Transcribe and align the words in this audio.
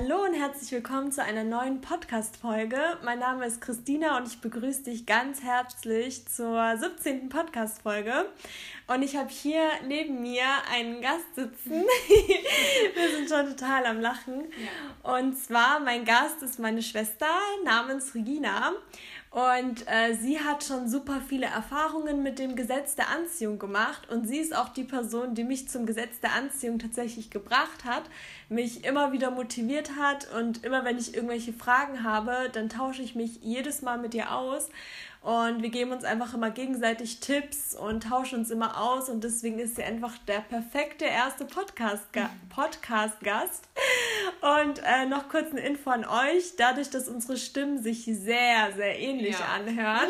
Hallo 0.00 0.22
und 0.22 0.34
herzlich 0.34 0.70
willkommen 0.70 1.10
zu 1.10 1.24
einer 1.24 1.42
neuen 1.42 1.80
Podcast-Folge. 1.80 2.78
Mein 3.02 3.18
Name 3.18 3.46
ist 3.46 3.60
Christina 3.60 4.16
und 4.16 4.28
ich 4.28 4.40
begrüße 4.40 4.84
dich 4.84 5.06
ganz 5.06 5.42
herzlich 5.42 6.24
zur 6.28 6.76
17. 6.76 7.28
Podcast-Folge. 7.28 8.26
Und 8.86 9.02
ich 9.02 9.16
habe 9.16 9.28
hier 9.28 9.62
neben 9.88 10.22
mir 10.22 10.44
einen 10.72 11.00
Gast 11.00 11.34
sitzen. 11.34 11.82
Wir 12.94 13.10
sind 13.16 13.28
schon 13.28 13.56
total 13.56 13.86
am 13.86 14.00
Lachen. 14.00 14.44
Ja. 15.02 15.16
Und 15.16 15.36
zwar, 15.36 15.80
mein 15.80 16.04
Gast 16.04 16.42
ist 16.42 16.60
meine 16.60 16.82
Schwester 16.82 17.26
namens 17.64 18.14
Regina. 18.14 18.74
Und 19.30 19.86
äh, 19.86 20.14
sie 20.14 20.40
hat 20.40 20.64
schon 20.64 20.88
super 20.88 21.20
viele 21.20 21.46
Erfahrungen 21.46 22.22
mit 22.22 22.38
dem 22.38 22.56
Gesetz 22.56 22.94
der 22.94 23.10
Anziehung 23.10 23.58
gemacht. 23.58 24.08
Und 24.10 24.26
sie 24.26 24.38
ist 24.38 24.56
auch 24.56 24.70
die 24.70 24.84
Person, 24.84 25.34
die 25.34 25.44
mich 25.44 25.68
zum 25.68 25.84
Gesetz 25.84 26.20
der 26.20 26.32
Anziehung 26.32 26.78
tatsächlich 26.78 27.30
gebracht 27.30 27.84
hat, 27.84 28.04
mich 28.48 28.84
immer 28.84 29.12
wieder 29.12 29.30
motiviert 29.30 29.96
hat. 29.96 30.32
Und 30.32 30.64
immer 30.64 30.84
wenn 30.84 30.98
ich 30.98 31.14
irgendwelche 31.14 31.52
Fragen 31.52 32.02
habe, 32.04 32.50
dann 32.52 32.68
tausche 32.68 33.02
ich 33.02 33.14
mich 33.14 33.40
jedes 33.42 33.82
Mal 33.82 33.98
mit 33.98 34.14
ihr 34.14 34.34
aus. 34.34 34.70
Und 35.20 35.62
wir 35.62 35.70
geben 35.70 35.90
uns 35.90 36.04
einfach 36.04 36.32
immer 36.32 36.50
gegenseitig 36.50 37.18
Tipps 37.20 37.74
und 37.74 38.04
tauschen 38.04 38.38
uns 38.38 38.50
immer 38.50 38.80
aus. 38.80 39.08
Und 39.08 39.24
deswegen 39.24 39.58
ist 39.58 39.76
sie 39.76 39.82
einfach 39.82 40.16
der 40.26 40.40
perfekte 40.40 41.04
erste 41.04 41.44
Podcast-Gast. 41.44 42.34
Podcast 42.48 43.16
und 44.40 44.80
äh, 44.84 45.06
noch 45.06 45.28
kurz 45.28 45.50
eine 45.50 45.60
Info 45.60 45.90
an 45.90 46.04
euch. 46.04 46.54
Dadurch, 46.56 46.90
dass 46.90 47.08
unsere 47.08 47.36
Stimmen 47.36 47.82
sich 47.82 48.04
sehr, 48.04 48.72
sehr 48.76 48.98
ähnlich 48.98 49.38
ja. 49.38 49.46
anhören, 49.56 50.08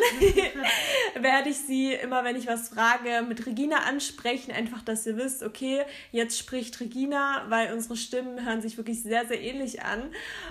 werde 1.22 1.48
ich 1.48 1.58
sie 1.58 1.94
immer, 1.94 2.24
wenn 2.24 2.36
ich 2.36 2.46
was 2.46 2.68
frage, 2.68 3.24
mit 3.26 3.46
Regina 3.46 3.78
ansprechen. 3.88 4.52
Einfach, 4.52 4.82
dass 4.82 5.06
ihr 5.06 5.16
wisst, 5.16 5.42
okay, 5.42 5.82
jetzt 6.12 6.38
spricht 6.38 6.78
Regina, 6.80 7.46
weil 7.48 7.72
unsere 7.72 7.96
Stimmen 7.96 8.27
hören 8.44 8.60
sich 8.60 8.76
wirklich 8.76 9.02
sehr, 9.02 9.26
sehr 9.26 9.40
ähnlich 9.40 9.82
an. 9.82 10.10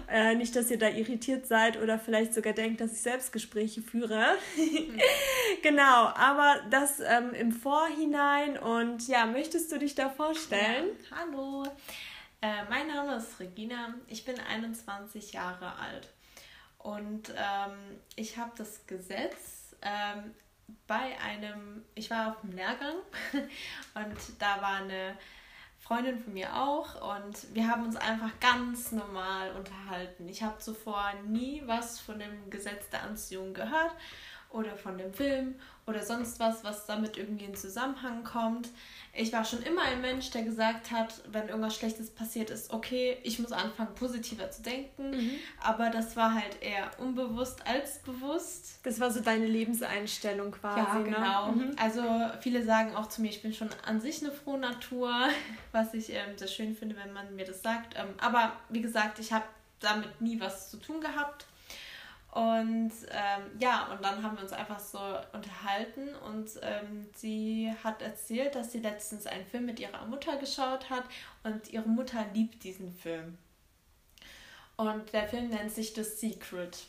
Äh, 0.09 0.35
nicht, 0.35 0.55
dass 0.55 0.71
ihr 0.71 0.79
da 0.79 0.89
irritiert 0.89 1.45
seid 1.45 1.81
oder 1.81 1.99
vielleicht 1.99 2.33
sogar 2.33 2.53
denkt, 2.53 2.81
dass 2.81 2.93
ich 2.93 3.01
Selbstgespräche 3.01 3.81
führe. 3.81 4.25
genau, 5.63 6.07
aber 6.15 6.61
das 6.69 6.99
ähm, 6.99 7.33
im 7.33 7.51
Vorhinein. 7.51 8.57
Und 8.57 9.07
ja, 9.07 9.25
möchtest 9.25 9.71
du 9.71 9.79
dich 9.79 9.95
da 9.95 10.09
vorstellen? 10.09 10.87
Ja, 11.09 11.17
hallo. 11.17 11.65
Äh, 12.41 12.65
mein 12.69 12.87
Name 12.87 13.15
ist 13.15 13.39
Regina, 13.39 13.95
ich 14.07 14.23
bin 14.23 14.35
21 14.39 15.33
Jahre 15.33 15.75
alt 15.79 16.13
und 16.77 17.29
ähm, 17.29 17.99
ich 18.15 18.37
habe 18.37 18.51
das 18.55 18.85
Gesetz 18.85 19.75
ähm, 19.81 20.35
bei 20.85 21.19
einem, 21.19 21.83
ich 21.95 22.11
war 22.11 22.31
auf 22.31 22.41
dem 22.41 22.51
Lehrgang 22.51 22.95
und 23.95 24.17
da 24.39 24.61
war 24.61 24.81
eine 24.83 25.17
Freundin 25.87 26.19
von 26.19 26.33
mir 26.33 26.53
auch 26.53 27.15
und 27.15 27.55
wir 27.55 27.69
haben 27.69 27.85
uns 27.85 27.95
einfach 27.95 28.37
ganz 28.41 28.91
normal 28.91 29.51
unterhalten. 29.51 30.27
Ich 30.27 30.43
habe 30.43 30.57
zuvor 30.57 31.13
nie 31.25 31.63
was 31.65 32.01
von 32.01 32.19
dem 32.19 32.49
Gesetz 32.49 32.89
der 32.89 33.03
Anziehung 33.03 33.53
gehört 33.53 33.95
oder 34.49 34.75
von 34.75 34.97
dem 34.97 35.13
Film 35.13 35.55
oder 35.87 36.03
sonst 36.03 36.39
was, 36.41 36.65
was 36.65 36.85
damit 36.85 37.17
irgendwie 37.17 37.45
in 37.45 37.55
Zusammenhang 37.55 38.25
kommt. 38.25 38.69
Ich 39.13 39.31
war 39.31 39.45
schon 39.45 39.63
immer 39.63 39.83
ein 39.83 40.01
Mensch, 40.01 40.29
der 40.31 40.43
gesagt 40.43 40.91
hat, 40.91 41.21
wenn 41.31 41.47
irgendwas 41.47 41.75
Schlechtes 41.75 42.09
passiert 42.09 42.49
ist, 42.49 42.71
okay, 42.71 43.17
ich 43.23 43.39
muss 43.39 43.53
anfangen, 43.53 43.95
positiver 43.95 44.51
zu 44.51 44.61
denken. 44.61 45.11
Mhm. 45.11 45.31
Aber 45.63 45.89
das 45.89 46.17
war 46.17 46.33
halt 46.33 46.61
eher 46.61 46.91
unbewusst 46.99 47.65
als 47.65 47.99
bewusst. 47.99 48.79
Das 48.83 48.99
war 48.99 49.11
so 49.11 49.21
deine 49.21 49.47
Lebenseinstellung 49.47 50.51
quasi. 50.51 50.79
Ja, 50.79 50.93
ne? 50.95 51.03
genau. 51.05 51.51
Ne? 51.53 51.65
Mhm. 51.65 51.75
Also 51.81 52.03
viele 52.41 52.63
sagen 52.63 52.93
auch 52.93 53.07
zu 53.07 53.21
mir, 53.21 53.29
ich 53.29 53.41
bin 53.41 53.53
schon 53.53 53.69
an 53.85 54.01
sich 54.01 54.21
eine 54.21 54.33
frohe 54.33 54.59
Natur, 54.59 55.11
was 55.71 55.93
ich 55.93 56.11
ähm, 56.11 56.37
sehr 56.37 56.49
schön 56.49 56.75
finde, 56.75 56.97
wenn 56.97 57.13
man 57.13 57.33
mir 57.35 57.45
das 57.45 57.61
sagt. 57.61 57.95
Ähm, 57.97 58.09
aber 58.19 58.51
wie 58.67 58.81
gesagt, 58.81 59.19
ich 59.19 59.31
habe 59.31 59.45
damit 59.79 60.19
nie 60.19 60.39
was 60.39 60.69
zu 60.69 60.77
tun 60.77 60.99
gehabt. 60.99 61.45
Und 62.31 62.91
ähm, 63.09 63.59
ja, 63.59 63.87
und 63.91 64.03
dann 64.03 64.21
haben 64.21 64.35
wir 64.35 64.43
uns 64.43 64.53
einfach 64.53 64.79
so 64.79 64.99
unterhalten 65.33 66.13
und 66.15 66.49
ähm, 66.61 67.07
sie 67.15 67.73
hat 67.83 68.01
erzählt, 68.01 68.53
dass 68.53 68.71
sie 68.71 68.79
letztens 68.79 69.25
einen 69.25 69.45
Film 69.45 69.65
mit 69.65 69.79
ihrer 69.79 70.05
Mutter 70.05 70.37
geschaut 70.37 70.89
hat 70.89 71.05
und 71.43 71.71
ihre 71.71 71.87
Mutter 71.87 72.25
liebt 72.33 72.63
diesen 72.63 72.93
Film. 72.93 73.37
Und 74.75 75.11
der 75.13 75.27
Film 75.27 75.49
nennt 75.49 75.71
sich 75.71 75.93
The 75.95 76.03
Secret. 76.03 76.85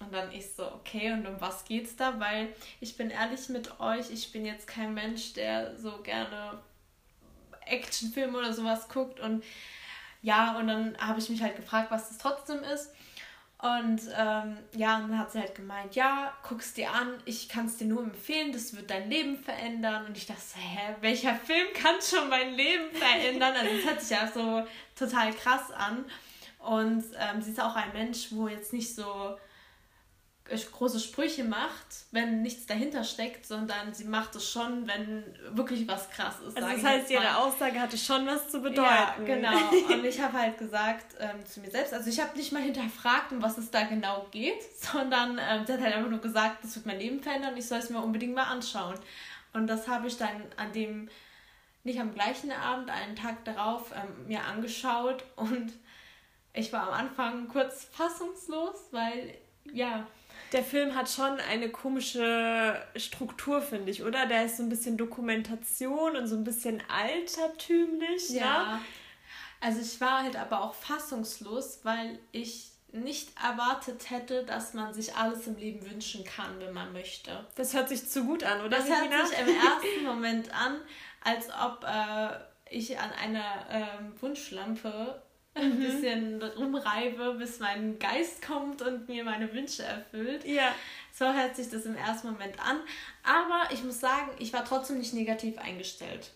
Und 0.00 0.12
dann 0.14 0.32
ich 0.32 0.50
so, 0.50 0.64
okay, 0.72 1.12
und 1.12 1.26
um 1.26 1.40
was 1.40 1.64
geht's 1.64 1.94
da? 1.94 2.18
Weil 2.18 2.48
ich 2.80 2.96
bin 2.96 3.10
ehrlich 3.10 3.48
mit 3.50 3.78
euch, 3.80 4.10
ich 4.10 4.32
bin 4.32 4.46
jetzt 4.46 4.66
kein 4.66 4.94
Mensch, 4.94 5.34
der 5.34 5.76
so 5.76 5.98
gerne 6.02 6.58
Actionfilme 7.66 8.36
oder 8.36 8.52
sowas 8.52 8.88
guckt. 8.88 9.20
Und 9.20 9.44
ja, 10.22 10.58
und 10.58 10.66
dann 10.66 10.96
habe 10.98 11.20
ich 11.20 11.28
mich 11.28 11.42
halt 11.42 11.56
gefragt, 11.56 11.90
was 11.90 12.08
das 12.08 12.18
trotzdem 12.18 12.64
ist. 12.64 12.92
Und 13.62 14.00
ähm, 14.16 14.56
ja, 14.74 14.96
und 14.96 15.10
dann 15.10 15.18
hat 15.18 15.32
sie 15.32 15.38
halt 15.38 15.54
gemeint, 15.54 15.94
ja, 15.94 16.32
guck's 16.48 16.72
dir 16.72 16.90
an, 16.92 17.12
ich 17.26 17.46
kann 17.48 17.66
es 17.66 17.76
dir 17.76 17.86
nur 17.86 18.02
empfehlen, 18.02 18.52
das 18.52 18.74
wird 18.74 18.90
dein 18.90 19.10
Leben 19.10 19.36
verändern. 19.36 20.06
Und 20.06 20.16
ich 20.16 20.26
dachte, 20.26 20.40
hä, 20.56 20.94
welcher 21.02 21.34
Film 21.34 21.68
kann 21.74 21.96
schon 22.00 22.30
mein 22.30 22.54
Leben 22.54 22.90
verändern? 22.92 23.54
Also 23.54 23.70
es 23.76 23.84
hört 23.84 24.00
sich 24.00 24.16
ja 24.16 24.26
so 24.32 24.66
total 24.98 25.32
krass 25.34 25.70
an. 25.72 26.06
Und 26.58 27.04
ähm, 27.18 27.42
sie 27.42 27.50
ist 27.50 27.60
auch 27.60 27.76
ein 27.76 27.92
Mensch, 27.92 28.28
wo 28.30 28.48
jetzt 28.48 28.72
nicht 28.72 28.94
so 28.94 29.36
große 30.56 30.98
Sprüche 30.98 31.44
macht, 31.44 31.86
wenn 32.10 32.42
nichts 32.42 32.66
dahinter 32.66 33.04
steckt, 33.04 33.46
sondern 33.46 33.94
sie 33.94 34.04
macht 34.04 34.34
es 34.34 34.50
schon, 34.50 34.86
wenn 34.86 35.24
wirklich 35.56 35.86
was 35.86 36.10
krass 36.10 36.40
ist. 36.40 36.56
Also 36.56 36.68
das 36.68 36.84
heißt, 36.84 37.10
ihre 37.10 37.36
Aussage 37.36 37.80
hatte 37.80 37.96
schon 37.96 38.26
was 38.26 38.48
zu 38.48 38.60
bedeuten. 38.60 38.82
Ja, 38.82 39.14
genau. 39.24 39.56
Und 39.92 40.04
ich 40.04 40.20
habe 40.20 40.38
halt 40.38 40.58
gesagt 40.58 41.14
ähm, 41.20 41.44
zu 41.46 41.60
mir 41.60 41.70
selbst, 41.70 41.94
also 41.94 42.10
ich 42.10 42.20
habe 42.20 42.36
nicht 42.36 42.52
mal 42.52 42.62
hinterfragt, 42.62 43.32
um 43.32 43.42
was 43.42 43.58
es 43.58 43.70
da 43.70 43.84
genau 43.84 44.26
geht, 44.30 44.62
sondern 44.76 45.38
ähm, 45.38 45.64
sie 45.66 45.72
hat 45.72 45.80
halt 45.80 45.94
einfach 45.94 46.10
nur 46.10 46.20
gesagt, 46.20 46.64
das 46.64 46.74
wird 46.76 46.86
mein 46.86 46.98
Leben 46.98 47.22
verändern, 47.22 47.56
ich 47.56 47.66
soll 47.66 47.78
es 47.78 47.90
mir 47.90 48.00
unbedingt 48.00 48.34
mal 48.34 48.44
anschauen. 48.44 48.98
Und 49.52 49.66
das 49.66 49.88
habe 49.88 50.08
ich 50.08 50.16
dann 50.16 50.44
an 50.56 50.72
dem, 50.72 51.08
nicht 51.84 52.00
am 52.00 52.12
gleichen 52.14 52.52
Abend, 52.52 52.90
einen 52.90 53.16
Tag 53.16 53.44
darauf 53.44 53.92
ähm, 53.92 54.26
mir 54.26 54.44
angeschaut 54.44 55.24
und 55.36 55.72
ich 56.52 56.72
war 56.72 56.88
am 56.88 56.94
Anfang 56.94 57.48
kurz 57.48 57.84
fassungslos, 57.84 58.88
weil 58.90 59.34
ja, 59.72 60.06
der 60.52 60.64
Film 60.64 60.94
hat 60.94 61.08
schon 61.10 61.38
eine 61.40 61.70
komische 61.70 62.80
Struktur, 62.96 63.62
finde 63.62 63.90
ich, 63.90 64.02
oder? 64.02 64.26
Der 64.26 64.46
ist 64.46 64.56
so 64.56 64.62
ein 64.62 64.68
bisschen 64.68 64.96
Dokumentation 64.96 66.16
und 66.16 66.26
so 66.26 66.36
ein 66.36 66.44
bisschen 66.44 66.82
altertümlich. 66.88 68.30
Ja. 68.30 68.74
Ne? 68.74 68.80
Also 69.60 69.80
ich 69.80 70.00
war 70.00 70.22
halt 70.22 70.36
aber 70.36 70.62
auch 70.62 70.74
fassungslos, 70.74 71.80
weil 71.82 72.18
ich 72.32 72.70
nicht 72.92 73.30
erwartet 73.40 74.10
hätte, 74.10 74.44
dass 74.44 74.74
man 74.74 74.92
sich 74.92 75.14
alles 75.14 75.46
im 75.46 75.56
Leben 75.56 75.88
wünschen 75.88 76.24
kann, 76.24 76.58
wenn 76.58 76.72
man 76.72 76.92
möchte. 76.92 77.46
Das 77.54 77.74
hört 77.74 77.88
sich 77.88 78.08
zu 78.08 78.24
gut 78.24 78.42
an, 78.42 78.60
oder? 78.60 78.78
Das 78.78 78.86
Regina? 78.86 79.16
hört 79.16 79.28
sich 79.28 79.38
im 79.38 79.48
ersten 79.48 80.04
Moment 80.04 80.54
an, 80.54 80.80
als 81.22 81.48
ob 81.50 81.84
äh, 81.84 82.30
ich 82.70 82.98
an 82.98 83.10
einer 83.12 83.66
äh, 83.70 84.20
Wunschlampe 84.20 85.22
ein 85.54 85.76
mhm. 85.76 85.80
bisschen 85.80 86.42
rumreibe, 86.42 87.34
bis 87.34 87.58
mein 87.58 87.98
Geist 87.98 88.42
kommt 88.42 88.82
und 88.82 89.08
mir 89.08 89.24
meine 89.24 89.52
Wünsche 89.52 89.82
erfüllt. 89.82 90.44
Ja. 90.44 90.74
So 91.12 91.32
hört 91.32 91.56
sich 91.56 91.68
das 91.70 91.86
im 91.86 91.96
ersten 91.96 92.30
Moment 92.30 92.58
an. 92.60 92.80
Aber 93.24 93.72
ich 93.72 93.82
muss 93.82 94.00
sagen, 94.00 94.30
ich 94.38 94.52
war 94.52 94.64
trotzdem 94.64 94.98
nicht 94.98 95.12
negativ 95.12 95.58
eingestellt. 95.58 96.30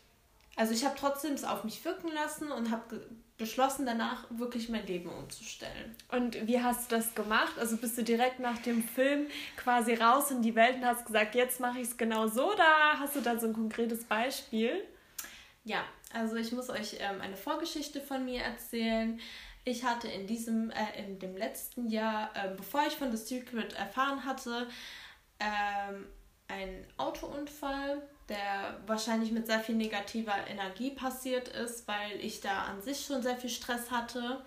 Also 0.57 0.73
ich 0.73 0.85
habe 0.85 0.97
trotzdem 0.99 1.35
es 1.35 1.45
auf 1.45 1.65
mich 1.65 1.85
wirken 1.85 2.13
lassen 2.13 2.53
und 2.53 2.71
habe 2.71 3.07
beschlossen, 3.37 3.85
danach 3.85 4.27
wirklich 4.31 4.69
mein 4.69 4.87
Leben 4.87 5.09
umzustellen. 5.09 5.97
Und 6.13 6.47
wie 6.47 6.61
hast 6.61 6.91
du 6.91 6.97
das 6.97 7.15
gemacht? 7.15 7.59
Also 7.59 7.77
bist 7.77 7.99
du 7.99 8.05
direkt 8.05 8.39
nach 8.39 8.59
dem 8.59 8.83
Film 8.83 9.27
quasi 9.57 9.95
raus 9.95 10.31
in 10.31 10.43
die 10.43 10.55
Welt 10.55 10.77
und 10.77 10.85
hast 10.85 11.07
gesagt, 11.07 11.35
jetzt 11.35 11.59
mache 11.59 11.81
ich 11.81 11.89
es 11.89 11.97
genau 11.97 12.29
so? 12.29 12.53
Oder 12.53 12.99
hast 12.99 13.17
du 13.17 13.21
da 13.21 13.39
so 13.39 13.49
ein 13.49 13.53
konkretes 13.53 14.05
Beispiel? 14.05 14.85
Ja, 15.65 15.83
also 16.15 16.37
ich 16.37 16.53
muss 16.53 16.71
euch 16.71 16.97
ähm, 17.01 17.21
eine 17.21 17.37
Vorgeschichte 17.37 18.01
von 18.01 18.25
mir 18.25 18.43
erzählen. 18.43 19.21
Ich 19.65 19.85
hatte 19.85 20.09
in 20.09 20.27
diesem, 20.27 20.71
äh, 20.71 21.05
in 21.05 21.19
dem 21.19 21.37
letzten 21.37 21.89
Jahr, 21.89 22.31
äh, 22.35 22.55
bevor 22.55 22.87
ich 22.87 22.95
von 22.95 23.15
The 23.15 23.17
Secret 23.17 23.73
erfahren 23.75 24.25
hatte, 24.25 24.69
ähm, 25.41 26.07
einen 26.49 26.87
Autounfall, 26.97 28.03
der 28.29 28.81
wahrscheinlich 28.87 29.33
mit 29.33 29.47
sehr 29.47 29.61
viel 29.61 29.75
negativer 29.75 30.37
Energie 30.49 30.91
passiert 30.91 31.49
ist, 31.49 31.89
weil 31.89 32.21
ich 32.21 32.41
da 32.41 32.65
an 32.65 32.81
sich 32.81 33.05
schon 33.05 33.23
sehr 33.23 33.37
viel 33.37 33.51
Stress 33.51 33.91
hatte. 33.91 34.45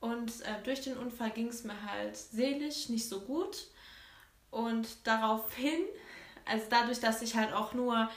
Und 0.00 0.42
äh, 0.42 0.62
durch 0.64 0.80
den 0.82 0.96
Unfall 0.98 1.30
ging 1.30 1.48
es 1.48 1.64
mir 1.64 1.80
halt 1.90 2.16
seelisch 2.16 2.88
nicht 2.88 3.08
so 3.08 3.20
gut. 3.20 3.68
Und 4.50 5.06
daraufhin, 5.06 5.80
also 6.44 6.66
dadurch, 6.68 7.00
dass 7.00 7.22
ich 7.22 7.36
halt 7.36 7.52
auch 7.52 7.72
nur 7.72 8.10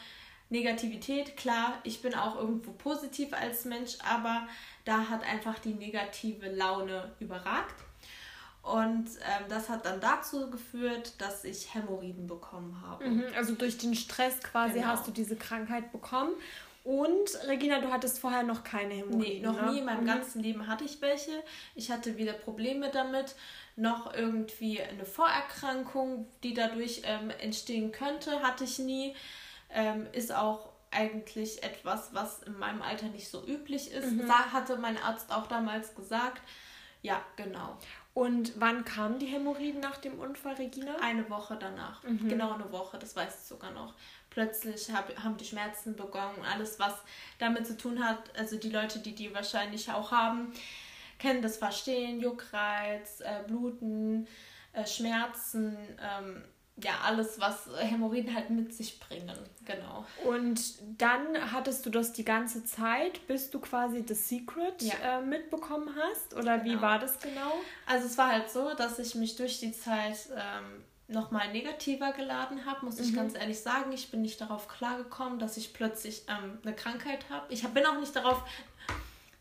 Negativität, 0.50 1.36
klar, 1.38 1.80
ich 1.84 2.02
bin 2.02 2.14
auch 2.14 2.36
irgendwo 2.36 2.72
positiv 2.72 3.34
als 3.34 3.66
Mensch, 3.66 3.98
aber 4.08 4.48
da 4.84 5.10
hat 5.10 5.24
einfach 5.24 5.58
die 5.60 5.74
negative 5.74 6.50
Laune 6.50 7.12
überragt. 7.20 7.76
Und 8.62 9.06
ähm, 9.08 9.46
das 9.48 9.70
hat 9.70 9.86
dann 9.86 10.00
dazu 10.00 10.50
geführt, 10.50 11.14
dass 11.20 11.44
ich 11.44 11.74
Hämorrhoiden 11.76 12.26
bekommen 12.26 12.82
habe. 12.82 13.08
Mhm, 13.08 13.24
also 13.36 13.54
durch 13.54 13.78
den 13.78 13.94
Stress 13.94 14.40
quasi 14.40 14.76
genau. 14.76 14.88
hast 14.88 15.08
du 15.08 15.12
diese 15.12 15.36
Krankheit 15.36 15.92
bekommen. 15.92 16.32
Und 16.84 17.30
Regina, 17.48 17.80
du 17.80 17.92
hattest 17.92 18.20
vorher 18.20 18.44
noch 18.44 18.64
keine 18.64 18.94
Hämorrhoiden. 18.96 19.20
Nee, 19.20 19.40
noch 19.40 19.62
ne? 19.62 19.72
nie 19.72 19.80
in 19.80 19.86
meinem 19.86 20.02
mhm. 20.02 20.08
ganzen 20.08 20.42
Leben 20.42 20.68
hatte 20.68 20.84
ich 20.84 21.02
welche. 21.02 21.44
Ich 21.76 21.92
hatte 21.92 22.18
weder 22.18 22.34
Probleme 22.34 22.90
damit, 22.92 23.36
noch 23.76 24.14
irgendwie 24.14 24.82
eine 24.82 25.06
Vorerkrankung, 25.06 26.28
die 26.44 26.54
dadurch 26.54 27.02
ähm, 27.04 27.32
entstehen 27.40 27.92
könnte, 27.92 28.42
hatte 28.42 28.64
ich 28.64 28.80
nie. 28.80 29.16
Ähm, 29.70 30.08
ist 30.14 30.34
auch 30.34 30.70
eigentlich 30.92 31.64
etwas, 31.64 32.14
was 32.14 32.44
in 32.44 32.58
meinem 32.58 32.82
Alter 32.82 33.08
nicht 33.08 33.30
so 33.30 33.46
üblich 33.46 33.92
ist. 33.92 34.12
Mhm. 34.12 34.28
Da 34.28 34.52
hatte 34.52 34.78
mein 34.78 34.98
Arzt 34.98 35.32
auch 35.32 35.48
damals 35.48 35.94
gesagt. 35.96 36.42
Ja, 37.02 37.22
genau. 37.36 37.78
Und 38.14 38.54
wann 38.60 38.86
kamen 38.86 39.20
die 39.20 39.26
Hämorrhoiden 39.26 39.82
nach 39.82 39.98
dem 39.98 40.20
Unfall, 40.20 40.56
Regina? 40.56 40.96
Eine 41.02 41.30
Woche 41.30 41.58
danach. 41.60 42.02
Mhm. 42.04 42.30
Genau 42.30 42.54
eine 42.54 42.72
Woche, 42.72 42.98
das 42.98 43.16
weiß 43.16 43.42
ich 43.42 43.48
sogar 43.48 43.72
noch. 43.72 43.94
Plötzlich 44.30 44.90
hab, 44.92 45.16
haben 45.22 45.38
die 45.38 45.46
Schmerzen 45.46 45.96
begonnen. 45.96 46.42
Alles, 46.50 46.80
was 46.80 46.94
damit 47.40 47.68
zu 47.68 47.78
tun 47.78 48.04
hat, 48.04 48.36
also 48.38 48.58
die 48.58 48.70
Leute, 48.70 49.00
die 49.00 49.14
die 49.14 49.34
wahrscheinlich 49.34 49.92
auch 49.92 50.12
haben, 50.12 50.54
kennen 51.20 51.42
das 51.42 51.58
Verstehen, 51.58 52.22
Juckreiz, 52.22 53.20
äh, 53.20 53.44
Bluten, 53.46 54.28
äh, 54.72 54.86
Schmerzen. 54.88 55.78
Ähm, 56.02 56.42
ja, 56.78 56.92
alles, 57.04 57.40
was 57.40 57.70
Hämorrhoiden 57.78 58.36
halt 58.36 58.50
mit 58.50 58.74
sich 58.74 59.00
bringen. 59.00 59.38
Genau. 59.64 60.06
Und 60.26 60.62
dann 60.98 61.54
hattest 61.54 61.86
du 61.86 61.90
das 61.90 62.12
die 62.12 62.26
ganze 62.26 62.66
Zeit, 62.66 63.26
bis 63.28 63.50
du 63.50 63.60
quasi 63.60 64.06
das 64.06 64.28
Secret 64.28 64.82
ja. 64.82 65.20
äh, 65.20 65.22
mitbekommen 65.22 65.96
hast? 65.96 66.34
Oder 66.34 66.58
genau. 66.58 66.78
wie 66.78 66.82
war 66.82 67.00
das 67.00 67.20
genau? 67.20 67.54
Also 67.86 68.08
es 68.08 68.18
war 68.18 68.32
halt 68.32 68.50
so, 68.50 68.74
dass 68.74 69.00
ich 69.00 69.16
mich 69.16 69.38
durch 69.38 69.60
die 69.60 69.72
Zeit 69.72 70.18
ähm, 70.36 70.84
nochmal 71.08 71.52
negativer 71.52 72.12
geladen 72.12 72.66
habe, 72.66 72.86
muss 72.86 73.00
ich 73.00 73.12
mhm. 73.12 73.18
ganz 73.18 73.36
ehrlich 73.36 73.60
sagen. 73.60 73.92
Ich 73.94 74.12
bin 74.12 74.22
nicht 74.22 74.42
darauf 74.42 74.68
klargekommen, 74.68 75.40
dass 75.40 75.56
ich 75.56 75.74
plötzlich 75.74 76.24
ähm, 76.28 76.58
eine 76.64 76.76
Krankheit 76.76 77.30
habe. 77.30 77.54
Ich 77.54 77.64
hab, 77.64 77.74
bin 77.74 77.86
auch 77.86 78.00
nicht 78.00 78.16
darauf, 78.16 78.44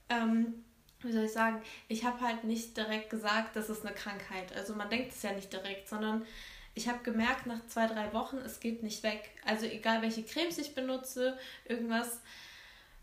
ähm, 0.08 0.64
wie 1.00 1.12
soll 1.12 1.24
ich 1.24 1.32
sagen, 1.32 1.60
ich 1.88 2.04
habe 2.04 2.20
halt 2.20 2.44
nicht 2.44 2.76
direkt 2.76 3.10
gesagt, 3.10 3.56
das 3.56 3.70
ist 3.70 3.84
eine 3.84 3.94
Krankheit. 3.94 4.54
Also 4.56 4.74
man 4.74 4.88
denkt 4.88 5.12
es 5.12 5.22
ja 5.22 5.32
nicht 5.32 5.52
direkt, 5.52 5.88
sondern 5.88 6.24
ich 6.74 6.88
habe 6.88 6.98
gemerkt, 7.02 7.46
nach 7.46 7.66
zwei, 7.66 7.86
drei 7.86 8.12
Wochen, 8.12 8.38
es 8.38 8.60
geht 8.60 8.82
nicht 8.82 9.02
weg. 9.02 9.30
Also 9.44 9.66
egal, 9.66 10.02
welche 10.02 10.24
Cremes 10.24 10.58
ich 10.58 10.74
benutze, 10.74 11.38
irgendwas 11.64 12.20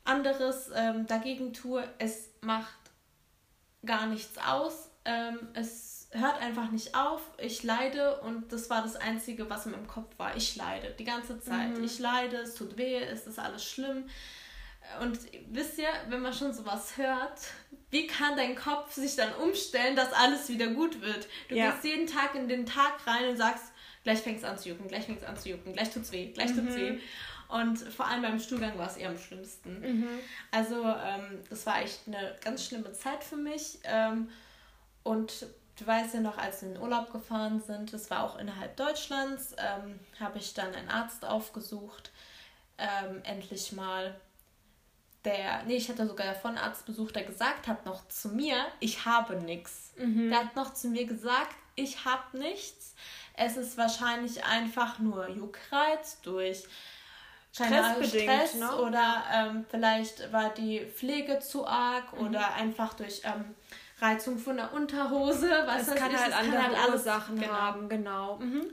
anderes 0.04 0.70
ähm, 0.76 1.08
dagegen 1.08 1.54
tue, 1.54 1.88
es 1.98 2.30
macht 2.42 2.78
gar 3.86 4.08
nichts 4.08 4.38
aus. 4.38 4.90
Ähm, 5.06 5.40
es 5.54 6.10
hört 6.12 6.42
einfach 6.42 6.72
nicht 6.72 6.96
auf. 6.96 7.22
Ich 7.38 7.64
leide 7.64 8.20
und 8.22 8.52
das 8.52 8.70
war 8.70 8.82
das 8.82 8.96
Einzige, 8.96 9.50
was 9.50 9.66
in 9.66 9.72
meinem 9.72 9.88
Kopf 9.88 10.18
war. 10.18 10.36
Ich 10.36 10.56
leide 10.56 10.94
die 11.00 11.06
ganze 11.06 11.40
Zeit. 11.40 11.78
Mhm. 11.78 11.84
Ich 11.84 12.00
leide, 12.00 12.38
es 12.38 12.56
tut 12.56 12.78
weh, 12.78 12.98
es 12.98 13.26
ist 13.26 13.40
alles 13.40 13.64
schlimm. 13.64 14.06
Und 15.00 15.20
wisst 15.50 15.78
ihr, 15.78 15.90
wenn 16.10 16.22
man 16.22 16.34
schon 16.34 16.54
sowas 16.54 16.98
hört, 16.98 17.40
wie 17.90 18.08
kann 18.08 18.38
dein 18.38 18.56
Kopf 18.56 18.94
sich 18.94 19.16
dann 19.16 19.34
umstellen, 19.36 19.96
dass 19.96 20.14
alles 20.14 20.50
wieder 20.50 20.68
gut 20.68 21.02
wird? 21.02 21.28
Du 21.50 21.56
ja. 21.56 21.72
gehst 21.72 21.84
jeden 21.84 22.08
Tag 22.08 22.36
in 22.36 22.48
den 22.48 22.66
Tag 22.66 23.06
rein 23.06 23.30
und 23.30 23.38
sagst, 23.38 23.66
gleich 24.04 24.20
fängt 24.20 24.40
es 24.40 24.44
an 24.44 24.58
zu 24.58 24.70
jucken, 24.70 24.88
gleich 24.88 25.06
fängt 25.06 25.22
es 25.22 25.28
an 25.28 25.38
zu 25.38 25.50
jucken, 25.50 25.74
gleich 25.74 25.92
tut's 25.92 26.12
weh, 26.12 26.32
gleich 26.32 26.52
tut's 26.52 26.76
mhm. 26.76 26.76
weh. 26.76 27.00
Und 27.50 27.80
vor 27.80 28.08
allem 28.08 28.22
beim 28.22 28.40
Stuhlgang 28.40 28.78
war 28.78 28.88
es 28.88 28.96
eher 28.96 29.10
am 29.10 29.18
schlimmsten. 29.18 29.82
Mhm. 29.82 30.08
Also 30.52 30.86
ähm, 30.86 31.40
das 31.50 31.66
war 31.66 31.82
echt 31.82 32.08
eine 32.08 32.36
ganz 32.42 32.66
schlimme 32.66 32.94
Zeit 32.94 33.26
für 33.26 33.36
mich. 33.36 33.80
Ähm, 33.84 34.30
und 35.04 35.46
du 35.78 35.86
weißt 35.86 36.14
ja 36.14 36.22
noch, 36.22 36.38
als 36.38 36.62
wir 36.62 36.70
in 36.70 36.76
den 36.76 36.84
Urlaub 36.84 37.12
gefahren 37.12 37.62
sind, 37.62 37.92
das 37.92 38.10
war 38.10 38.24
auch 38.24 38.40
innerhalb 38.40 38.78
Deutschlands, 38.78 39.54
ähm, 39.58 40.00
habe 40.18 40.38
ich 40.38 40.54
dann 40.54 40.74
einen 40.74 40.88
Arzt 40.88 41.26
aufgesucht, 41.26 42.12
ähm, 42.78 43.22
endlich 43.24 43.74
mal 43.74 44.16
der, 45.26 45.64
nee, 45.64 45.76
ich 45.76 45.90
hatte 45.90 46.08
sogar 46.08 46.36
Arzt 46.58 46.86
besucht, 46.86 47.16
der 47.16 47.24
gesagt 47.24 47.68
hat 47.68 47.86
noch 47.86 48.08
zu 48.08 48.30
mir, 48.30 48.66
ich 48.80 49.06
habe 49.06 49.36
nichts. 49.36 49.94
Mhm. 49.98 50.30
Der 50.30 50.40
hat 50.40 50.56
noch 50.56 50.74
zu 50.74 50.88
mir 50.88 51.06
gesagt, 51.06 51.56
ich 51.76 52.06
habe 52.06 52.38
nichts. 52.38 52.96
Es 53.36 53.58
ist 53.58 53.78
wahrscheinlich 53.78 54.44
einfach 54.44 55.00
nur 55.00 55.30
Juckreiz 55.30 56.20
durch 56.22 56.66
Stress 57.54 58.56
ne? 58.56 58.76
oder 58.78 59.24
ähm, 59.34 59.66
vielleicht 59.70 60.32
war 60.32 60.54
die 60.54 60.86
Pflege 60.86 61.40
zu 61.40 61.68
arg 61.68 62.14
mhm. 62.14 62.28
oder 62.28 62.54
einfach 62.56 62.94
durch 62.94 63.22
ähm, 63.26 63.56
Reizung 64.00 64.40
von 64.40 64.58
der 64.58 64.74
Unterhose. 64.74 65.50
Was 65.66 65.88
es 65.88 65.96
kann, 65.96 66.18
halt 66.18 66.34
andere 66.34 66.58
kann 66.58 66.68
halt 66.68 66.78
andere 66.78 67.00
Sachen 67.00 67.40
genau. 67.40 67.54
haben, 67.54 67.90
genau. 67.90 68.38
Mhm. 68.38 68.72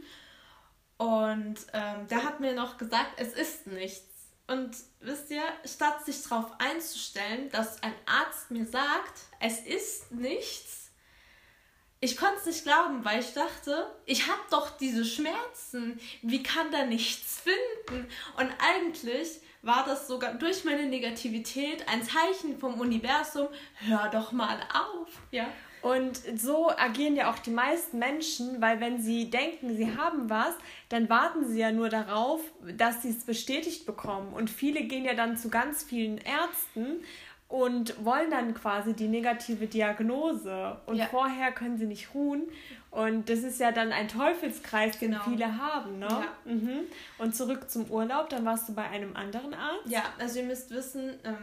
Und 0.96 1.56
ähm, 1.72 2.08
der 2.08 2.24
hat 2.24 2.40
mir 2.40 2.54
noch 2.54 2.76
gesagt, 2.76 3.12
es 3.16 3.32
ist 3.32 3.66
nichts. 3.66 4.07
Und 4.48 4.76
wisst 5.00 5.30
ihr, 5.30 5.42
statt 5.64 6.04
sich 6.04 6.22
darauf 6.22 6.50
einzustellen, 6.58 7.50
dass 7.50 7.82
ein 7.82 7.94
Arzt 8.06 8.50
mir 8.50 8.66
sagt, 8.66 9.20
es 9.40 9.60
ist 9.60 10.10
nichts, 10.10 10.78
ich 12.00 12.16
konnte 12.16 12.36
es 12.36 12.46
nicht 12.46 12.64
glauben, 12.64 13.04
weil 13.04 13.20
ich 13.20 13.32
dachte, 13.32 13.90
ich 14.06 14.28
habe 14.28 14.40
doch 14.50 14.70
diese 14.76 15.04
Schmerzen. 15.04 15.98
Wie 16.22 16.44
kann 16.44 16.70
da 16.70 16.84
nichts 16.86 17.40
finden? 17.40 18.08
Und 18.36 18.50
eigentlich 18.60 19.40
war 19.62 19.84
das 19.84 20.06
sogar 20.06 20.34
durch 20.34 20.64
meine 20.64 20.86
Negativität 20.86 21.88
ein 21.88 22.04
Zeichen 22.04 22.56
vom 22.58 22.80
Universum, 22.80 23.48
hör 23.74 24.08
doch 24.10 24.30
mal 24.30 24.60
auf. 24.72 25.08
Ja. 25.32 25.48
Und 25.82 26.20
so 26.36 26.70
agieren 26.70 27.16
ja 27.16 27.30
auch 27.30 27.38
die 27.38 27.50
meisten 27.50 27.98
Menschen, 27.98 28.60
weil 28.60 28.80
wenn 28.80 29.00
sie 29.00 29.30
denken, 29.30 29.76
sie 29.76 29.96
haben 29.96 30.28
was, 30.28 30.54
dann 30.88 31.08
warten 31.08 31.46
sie 31.48 31.60
ja 31.60 31.72
nur 31.72 31.88
darauf, 31.88 32.40
dass 32.76 33.02
sie 33.02 33.10
es 33.10 33.24
bestätigt 33.24 33.86
bekommen. 33.86 34.32
Und 34.32 34.50
viele 34.50 34.82
gehen 34.82 35.04
ja 35.04 35.14
dann 35.14 35.36
zu 35.36 35.48
ganz 35.48 35.84
vielen 35.84 36.18
Ärzten 36.18 37.04
und 37.48 38.04
wollen 38.04 38.30
dann 38.30 38.54
quasi 38.54 38.92
die 38.92 39.08
negative 39.08 39.66
Diagnose. 39.66 40.76
Und 40.86 40.96
ja. 40.96 41.06
vorher 41.06 41.50
können 41.52 41.78
sie 41.78 41.86
nicht 41.86 42.14
ruhen. 42.14 42.42
Und 42.90 43.30
das 43.30 43.40
ist 43.40 43.58
ja 43.58 43.72
dann 43.72 43.92
ein 43.92 44.08
Teufelskreis, 44.08 44.98
den 44.98 45.12
genau. 45.12 45.24
viele 45.24 45.58
haben. 45.58 45.98
Ne? 45.98 46.08
Ja. 46.08 46.52
Mhm. 46.52 46.80
Und 47.18 47.34
zurück 47.34 47.70
zum 47.70 47.90
Urlaub, 47.90 48.28
dann 48.28 48.44
warst 48.44 48.68
du 48.68 48.74
bei 48.74 48.84
einem 48.84 49.16
anderen 49.16 49.54
Arzt. 49.54 49.86
Ja, 49.86 50.02
also 50.18 50.40
ihr 50.40 50.46
müsst 50.46 50.70
wissen, 50.70 51.14
ähm, 51.24 51.36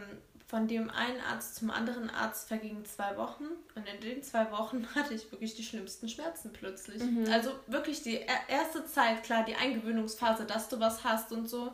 von 0.46 0.68
dem 0.68 0.90
einen 0.90 1.20
Arzt 1.20 1.56
zum 1.56 1.70
anderen 1.70 2.08
Arzt 2.08 2.46
vergingen 2.46 2.84
zwei 2.84 3.16
Wochen 3.16 3.44
und 3.74 3.86
in 3.88 4.00
den 4.00 4.22
zwei 4.22 4.50
Wochen 4.52 4.86
hatte 4.94 5.14
ich 5.14 5.30
wirklich 5.32 5.56
die 5.56 5.64
schlimmsten 5.64 6.08
Schmerzen 6.08 6.52
plötzlich. 6.52 7.02
Mhm. 7.02 7.26
Also 7.32 7.50
wirklich 7.66 8.02
die 8.02 8.20
erste 8.48 8.86
Zeit, 8.86 9.24
klar, 9.24 9.44
die 9.44 9.56
Eingewöhnungsphase, 9.56 10.44
dass 10.44 10.68
du 10.68 10.78
was 10.78 11.02
hast 11.02 11.32
und 11.32 11.48
so, 11.48 11.72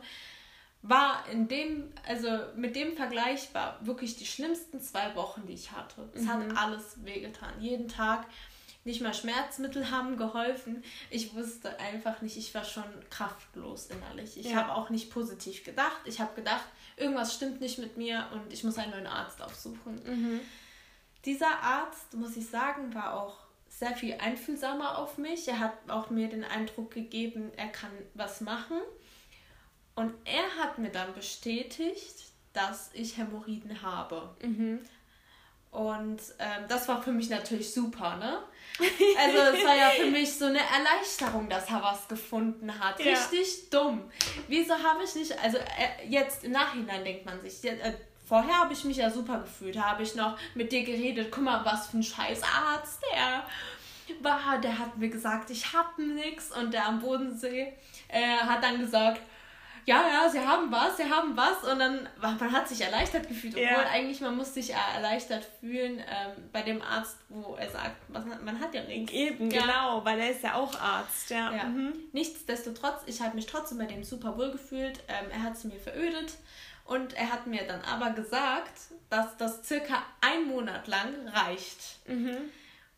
war 0.81 1.23
in 1.31 1.47
dem, 1.47 1.93
also 2.07 2.27
mit 2.55 2.75
dem 2.75 2.95
vergleichbar 2.97 3.79
wirklich 3.81 4.17
die 4.17 4.25
schlimmsten 4.25 4.81
zwei 4.81 5.15
Wochen, 5.15 5.45
die 5.47 5.53
ich 5.53 5.71
hatte. 5.71 6.09
Es 6.13 6.23
mhm. 6.23 6.29
hat 6.29 6.57
alles 6.57 7.05
wehgetan. 7.05 7.53
Jeden 7.61 7.87
Tag 7.87 8.25
nicht 8.83 9.01
mal 9.01 9.13
Schmerzmittel 9.13 9.91
haben 9.91 10.17
geholfen. 10.17 10.83
Ich 11.09 11.33
wusste 11.35 11.79
einfach 11.79 12.21
nicht, 12.21 12.35
ich 12.35 12.53
war 12.53 12.65
schon 12.65 12.83
kraftlos 13.09 13.85
innerlich. 13.85 14.37
Ich 14.37 14.47
ja. 14.47 14.57
habe 14.57 14.73
auch 14.73 14.89
nicht 14.89 15.09
positiv 15.09 15.63
gedacht. 15.63 16.01
Ich 16.03 16.19
habe 16.19 16.35
gedacht, 16.35 16.65
irgendwas 16.97 17.33
stimmt 17.33 17.61
nicht 17.61 17.79
mit 17.79 17.97
mir 17.97 18.27
und 18.33 18.51
ich 18.51 18.63
muss 18.63 18.77
einen 18.77 18.91
neuen 18.91 19.07
Arzt 19.07 19.41
aufsuchen. 19.41 20.01
Mhm. 20.05 20.39
Dieser 21.25 21.61
Arzt, 21.61 22.13
muss 22.13 22.35
ich 22.35 22.47
sagen, 22.47 22.93
war 22.93 23.13
auch 23.13 23.37
sehr 23.69 23.95
viel 23.95 24.13
einfühlsamer 24.15 24.97
auf 24.97 25.17
mich. 25.17 25.47
Er 25.47 25.59
hat 25.59 25.73
auch 25.87 26.09
mir 26.09 26.29
den 26.29 26.43
Eindruck 26.43 26.91
gegeben, 26.91 27.51
er 27.55 27.69
kann 27.69 27.91
was 28.13 28.41
machen. 28.41 28.77
Und 29.95 30.13
er 30.25 30.63
hat 30.63 30.77
mir 30.77 30.89
dann 30.89 31.13
bestätigt, 31.13 32.25
dass 32.53 32.91
ich 32.93 33.17
Hämorrhoiden 33.17 33.81
habe. 33.81 34.35
Mhm. 34.41 34.81
Und 35.73 36.21
ähm, 36.37 36.65
das 36.69 36.87
war 36.87 37.01
für 37.01 37.11
mich 37.11 37.29
natürlich 37.29 37.73
super, 37.73 38.15
ne? 38.17 38.43
Also 39.19 39.37
es 39.57 39.65
war 39.65 39.75
ja 39.75 39.89
für 39.89 40.05
mich 40.05 40.33
so 40.33 40.45
eine 40.45 40.59
Erleichterung, 40.59 41.49
dass 41.49 41.69
er 41.69 41.81
was 41.81 42.07
gefunden 42.07 42.71
hat. 42.79 42.99
Ja. 42.99 43.11
Richtig 43.11 43.69
dumm. 43.71 44.03
Wieso 44.47 44.75
habe 44.75 45.03
ich 45.03 45.15
nicht, 45.15 45.37
also 45.39 45.57
äh, 45.57 46.07
jetzt 46.07 46.43
im 46.43 46.51
Nachhinein 46.51 47.03
denkt 47.03 47.25
man 47.25 47.41
sich, 47.41 47.63
äh, 47.63 47.93
vorher 48.27 48.59
habe 48.59 48.73
ich 48.73 48.83
mich 48.83 48.97
ja 48.97 49.09
super 49.09 49.39
gefühlt, 49.39 49.79
habe 49.79 50.03
ich 50.03 50.15
noch 50.15 50.37
mit 50.53 50.71
dir 50.71 50.83
geredet, 50.83 51.31
guck 51.31 51.43
mal, 51.43 51.65
was 51.65 51.87
für 51.87 51.97
ein 51.97 52.03
scheiß 52.03 52.41
Arzt 52.43 53.01
der 53.11 53.43
war. 54.21 54.59
Der 54.61 54.77
hat 54.77 54.97
mir 54.97 55.09
gesagt, 55.09 55.49
ich 55.49 55.73
habe 55.73 56.03
nichts 56.03 56.51
und 56.55 56.73
der 56.73 56.87
am 56.87 56.99
Bodensee 56.99 57.73
äh, 58.09 58.37
hat 58.37 58.63
dann 58.63 58.79
gesagt, 58.79 59.21
ja, 59.85 60.07
ja, 60.07 60.29
sie 60.29 60.39
haben 60.39 60.71
was, 60.71 60.97
sie 60.97 61.09
haben 61.09 61.35
was 61.35 61.63
und 61.63 61.79
dann, 61.79 62.07
man 62.21 62.51
hat 62.51 62.67
sich 62.67 62.81
erleichtert 62.81 63.27
gefühlt, 63.27 63.55
obwohl 63.55 63.65
ja. 63.65 63.89
eigentlich 63.89 64.21
man 64.21 64.35
muss 64.37 64.53
sich 64.53 64.73
erleichtert 64.73 65.45
fühlen 65.59 65.99
ähm, 65.99 66.49
bei 66.51 66.61
dem 66.61 66.81
Arzt, 66.81 67.17
wo 67.29 67.55
er 67.55 67.69
sagt, 67.69 67.97
was, 68.07 68.23
man 68.25 68.59
hat 68.59 68.73
ja 68.73 68.83
nichts. 68.83 69.11
Eben, 69.11 69.51
ja. 69.51 69.61
genau, 69.61 70.05
weil 70.05 70.19
er 70.19 70.31
ist 70.31 70.43
ja 70.43 70.55
auch 70.55 70.79
Arzt, 70.79 71.29
ja. 71.29 71.53
ja. 71.53 71.63
Mhm. 71.65 71.93
Nichtsdestotrotz, 72.13 73.01
ich 73.05 73.21
habe 73.21 73.35
mich 73.35 73.45
trotzdem 73.45 73.77
bei 73.77 73.85
dem 73.85 74.03
super 74.03 74.37
wohl 74.37 74.51
gefühlt, 74.51 74.99
ähm, 75.07 75.29
er 75.31 75.43
hat 75.43 75.53
es 75.53 75.63
mir 75.65 75.79
verödet 75.79 76.33
und 76.85 77.13
er 77.13 77.31
hat 77.31 77.47
mir 77.47 77.65
dann 77.67 77.81
aber 77.81 78.11
gesagt, 78.11 78.79
dass 79.09 79.37
das 79.37 79.63
circa 79.65 80.03
ein 80.21 80.47
Monat 80.47 80.87
lang 80.87 81.13
reicht. 81.27 81.99
Mhm. 82.07 82.37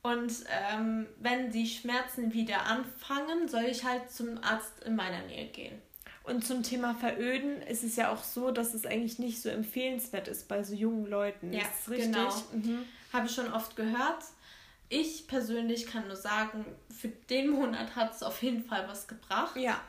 Und 0.01 0.32
ähm, 0.72 1.08
wenn 1.18 1.50
die 1.50 1.65
Schmerzen 1.65 2.32
wieder 2.32 2.68
anfangen, 2.68 3.48
soll 3.48 3.63
ich 3.63 3.84
halt 3.84 4.12
zum 4.12 4.38
Arzt 4.44 4.84
in 4.84 4.96
meiner 4.96 5.22
Nähe 5.22 5.48
gehen. 5.48 5.82
Und 6.25 6.46
zum 6.46 6.63
Thema 6.63 6.96
Veröden 6.96 7.62
ist 7.62 7.84
es 7.84 7.96
ja 7.96 8.12
auch 8.12 8.24
so, 8.24 8.51
dass 8.51 8.74
es 8.74 8.86
eigentlich 8.86 9.20
nicht 9.20 9.41
so 9.41 9.50
empfehlenswert 9.50 10.27
ist 10.27 10.48
bei 10.48 10.63
so 10.63 10.74
jungen 10.74 11.08
Leuten. 11.08 11.53
Ja, 11.53 11.62
ist 11.62 11.89
richtig? 11.89 12.12
genau. 12.12 12.34
Mhm. 12.51 12.86
Habe 13.13 13.27
ich 13.27 13.32
schon 13.34 13.51
oft 13.53 13.75
gehört. 13.75 14.24
Ich 14.89 15.27
persönlich 15.27 15.88
kann 15.88 16.08
nur 16.08 16.15
sagen, 16.15 16.65
für 16.89 17.10
den 17.10 17.50
Monat 17.50 17.96
hat 17.96 18.13
es 18.13 18.24
auf 18.24 18.41
jeden 18.41 18.63
Fall 18.63 18.88
was 18.88 19.08
gebracht. 19.08 19.55
Ja. 19.55 19.79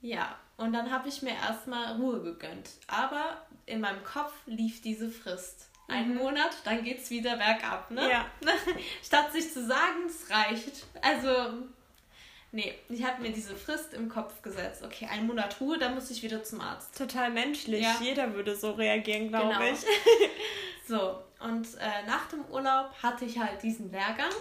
Ja, 0.00 0.36
und 0.56 0.72
dann 0.72 0.90
habe 0.90 1.08
ich 1.08 1.22
mir 1.22 1.34
erstmal 1.34 1.96
Ruhe 1.96 2.20
gegönnt. 2.22 2.70
Aber 2.86 3.46
in 3.66 3.80
meinem 3.80 4.04
Kopf 4.04 4.32
lief 4.46 4.82
diese 4.82 5.08
Frist. 5.08 5.68
Ein 5.88 6.10
mhm. 6.10 6.16
Monat, 6.16 6.50
dann 6.64 6.82
geht 6.82 6.98
es 7.00 7.10
wieder 7.10 7.36
bergab, 7.36 7.90
ne? 7.90 8.08
Ja. 8.10 8.26
Statt 9.02 9.32
sich 9.32 9.52
zu 9.52 9.66
sagen, 9.66 10.06
es 10.06 10.30
reicht. 10.30 10.86
Also, 11.02 11.66
nee, 12.54 12.72
ich 12.88 13.04
habe 13.04 13.20
mir 13.20 13.32
diese 13.32 13.54
Frist 13.54 13.92
im 13.94 14.08
Kopf 14.08 14.40
gesetzt. 14.42 14.82
Okay, 14.84 15.08
ein 15.10 15.26
Monat 15.26 15.60
Ruhe, 15.60 15.76
dann 15.78 15.94
muss 15.94 16.10
ich 16.10 16.22
wieder 16.22 16.42
zum 16.42 16.60
Arzt. 16.60 16.96
Total 16.96 17.30
menschlich. 17.30 17.82
Ja. 17.82 17.96
Jeder 18.00 18.32
würde 18.32 18.56
so 18.56 18.72
reagieren, 18.72 19.28
glaube 19.28 19.54
genau. 19.54 19.72
ich. 19.72 19.78
so, 20.88 21.18
und 21.40 21.66
äh, 21.74 22.06
nach 22.06 22.28
dem 22.28 22.44
Urlaub 22.46 22.90
hatte 23.02 23.24
ich 23.24 23.38
halt 23.38 23.62
diesen 23.62 23.90
Lehrgang. 23.90 24.32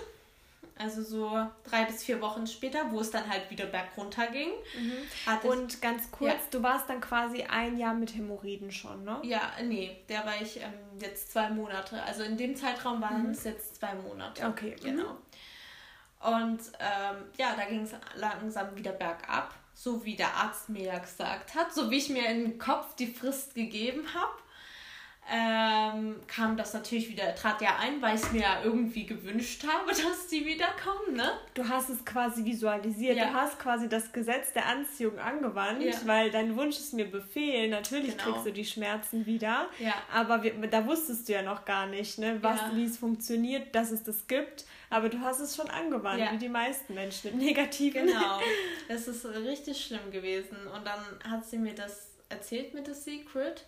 Also 0.76 1.04
so 1.04 1.48
drei 1.64 1.86
bis 1.86 2.04
vier 2.04 2.20
Wochen 2.20 2.48
später, 2.48 2.92
wo 2.92 3.00
es 3.00 3.12
dann 3.12 3.30
halt 3.30 3.50
wieder 3.52 3.68
bergunter 3.68 4.28
ging. 4.28 4.50
Mhm. 4.76 5.48
Und 5.48 5.82
ganz 5.82 6.10
kurz, 6.10 6.32
ja. 6.32 6.40
du 6.50 6.64
warst 6.64 6.90
dann 6.90 7.00
quasi 7.00 7.44
ein 7.44 7.78
Jahr 7.78 7.94
mit 7.94 8.16
Hämorrhoiden 8.16 8.72
schon, 8.72 9.04
ne? 9.04 9.20
Ja, 9.24 9.52
nee, 9.64 9.96
der 10.10 10.26
war 10.26 10.42
ich 10.42 10.58
ähm, 10.58 10.74
jetzt 11.00 11.32
zwei 11.32 11.50
Monate. 11.50 12.02
Also 12.02 12.24
in 12.24 12.38
dem 12.38 12.56
Zeitraum 12.56 13.02
waren 13.02 13.26
mhm. 13.26 13.32
es 13.32 13.44
jetzt 13.44 13.76
zwei 13.76 13.94
Monate. 13.94 14.48
Okay. 14.48 14.76
Genau. 14.82 15.14
Mhm. 15.14 15.18
Und 16.24 16.60
ähm, 16.80 17.26
ja, 17.38 17.56
da 17.56 17.66
ging 17.66 17.82
es 17.82 17.92
langsam 18.16 18.76
wieder 18.76 18.92
bergab, 18.92 19.54
so 19.74 20.04
wie 20.06 20.16
der 20.16 20.34
Arzt 20.34 20.70
mir 20.70 20.86
ja 20.86 21.00
gesagt 21.00 21.56
hat, 21.56 21.74
so 21.74 21.92
wie 21.92 21.98
ich 21.98 22.10
mir 22.10 22.28
in 22.30 22.44
den 22.44 22.60
Kopf 22.60 22.96
die 22.96 23.08
Frist 23.08 23.56
gegeben 23.56 24.06
habe 24.14 24.44
ähm, 25.32 26.18
kam 26.28 26.58
das 26.58 26.74
natürlich 26.74 27.10
wieder, 27.10 27.34
trat 27.34 27.62
ja 27.62 27.78
ein, 27.80 28.02
weil 28.02 28.16
ich 28.16 28.22
es 28.22 28.32
mir 28.34 28.42
ja 28.42 28.62
irgendwie 28.64 29.06
gewünscht 29.06 29.64
habe, 29.66 29.90
dass 29.90 30.28
die 30.28 30.46
wiederkommen, 30.46 31.16
ne? 31.16 31.32
Du 31.54 31.68
hast 31.68 31.90
es 31.90 32.04
quasi 32.04 32.44
visualisiert, 32.44 33.18
ja. 33.18 33.28
du 33.28 33.34
hast 33.34 33.58
quasi 33.58 33.88
das 33.88 34.12
Gesetz 34.12 34.52
der 34.52 34.66
Anziehung 34.66 35.18
angewandt, 35.20 35.82
ja. 35.82 35.94
weil 36.06 36.30
dein 36.30 36.58
Wunsch 36.58 36.78
ist 36.78 36.94
mir 36.94 37.10
Befehl, 37.10 37.70
natürlich 37.70 38.18
genau. 38.18 38.32
kriegst 38.32 38.46
du 38.48 38.52
die 38.52 38.66
Schmerzen 38.66 39.26
wieder, 39.26 39.70
ja. 39.80 39.94
aber 40.12 40.44
wir, 40.44 40.54
da 40.68 40.86
wusstest 40.86 41.30
du 41.30 41.34
ja 41.34 41.42
noch 41.42 41.64
gar 41.64 41.86
nicht, 41.86 42.20
ne, 42.20 42.40
was, 42.42 42.60
wie 42.74 42.84
es 42.84 42.98
funktioniert, 42.98 43.74
dass 43.74 43.92
es 43.92 44.04
das 44.04 44.28
gibt, 44.28 44.66
aber 44.94 45.10
du 45.10 45.20
hast 45.20 45.40
es 45.40 45.56
schon 45.56 45.70
angewandt, 45.70 46.32
wie 46.32 46.38
die 46.38 46.50
meisten 46.50 46.94
Menschen 46.94 47.32
mit 47.32 47.46
Negativen. 47.46 48.08
Genau, 48.08 48.40
es 48.88 49.08
ist 49.08 49.26
richtig 49.26 49.84
schlimm 49.84 50.12
gewesen 50.12 50.68
und 50.68 50.86
dann 50.86 51.02
hat 51.30 51.46
sie 51.46 51.58
mir 51.58 51.74
das 51.74 52.10
erzählt 52.30 52.74
mit 52.74 52.86
The 52.86 52.94
Secret 52.94 53.66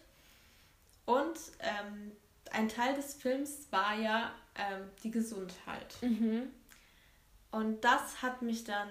und 1.06 1.38
ähm, 1.60 2.12
ein 2.52 2.70
Teil 2.70 2.94
des 2.96 3.16
Films 3.16 3.68
war 3.72 3.96
ja 3.96 4.32
ähm, 4.56 4.90
die 5.04 5.12
Gesundheit. 5.12 5.96
Mhm. 6.02 6.52
Und 7.52 7.84
das 7.84 8.22
hat 8.22 8.42
mich 8.42 8.64
dann 8.64 8.90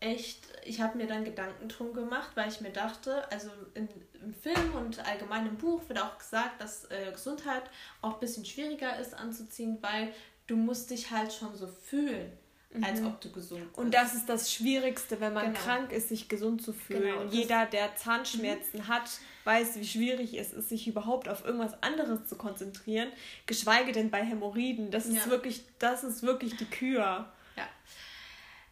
echt, 0.00 0.48
ich 0.64 0.80
habe 0.80 0.96
mir 0.96 1.06
dann 1.06 1.24
Gedanken 1.24 1.68
drum 1.68 1.92
gemacht, 1.92 2.30
weil 2.34 2.48
ich 2.48 2.60
mir 2.60 2.70
dachte, 2.70 3.30
also 3.30 3.50
in, 3.74 3.88
im 4.22 4.32
Film 4.32 4.74
und 4.74 5.04
allgemein 5.06 5.46
im 5.46 5.56
Buch 5.56 5.82
wird 5.88 6.00
auch 6.00 6.18
gesagt, 6.18 6.60
dass 6.60 6.84
äh, 6.90 7.10
Gesundheit 7.12 7.64
auch 8.02 8.14
ein 8.14 8.20
bisschen 8.20 8.44
schwieriger 8.44 8.98
ist 8.98 9.14
anzuziehen, 9.14 9.78
weil 9.80 10.12
du 10.50 10.56
musst 10.56 10.90
dich 10.90 11.10
halt 11.10 11.32
schon 11.32 11.56
so 11.56 11.68
fühlen 11.68 12.32
mhm. 12.72 12.84
als 12.84 13.02
ob 13.02 13.20
du 13.20 13.30
gesund 13.30 13.64
bist. 13.68 13.78
Und 13.78 13.94
das 13.94 14.14
ist 14.14 14.28
das 14.28 14.52
Schwierigste, 14.52 15.20
wenn 15.20 15.32
man 15.32 15.46
genau. 15.46 15.58
krank 15.60 15.92
ist, 15.92 16.08
sich 16.08 16.28
gesund 16.28 16.62
zu 16.62 16.72
fühlen. 16.72 17.02
Genau. 17.02 17.20
Und 17.20 17.32
jeder, 17.32 17.66
der 17.66 17.94
Zahnschmerzen 17.96 18.80
mhm. 18.80 18.88
hat, 18.88 19.08
weiß, 19.44 19.76
wie 19.76 19.86
schwierig 19.86 20.34
es 20.34 20.52
ist, 20.52 20.68
sich 20.68 20.88
überhaupt 20.88 21.28
auf 21.28 21.44
irgendwas 21.44 21.80
anderes 21.82 22.26
zu 22.26 22.36
konzentrieren, 22.36 23.10
geschweige 23.46 23.92
denn 23.92 24.10
bei 24.10 24.24
Hämorrhoiden. 24.24 24.90
Das 24.90 25.06
ist 25.06 25.24
ja. 25.24 25.30
wirklich, 25.30 25.62
das 25.78 26.04
ist 26.04 26.22
wirklich 26.22 26.56
die 26.56 26.66
Kür. 26.66 27.32
Ja. 27.56 27.68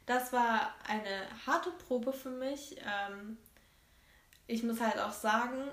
Das 0.07 0.33
war 0.33 0.75
eine 0.89 1.27
harte 1.47 1.71
Probe 1.87 2.13
für 2.13 2.31
mich. 2.31 2.77
Ähm, 2.79 3.37
ich 4.47 4.63
muss 4.63 4.81
halt 4.81 4.99
auch 4.99 5.13
sagen, 5.13 5.69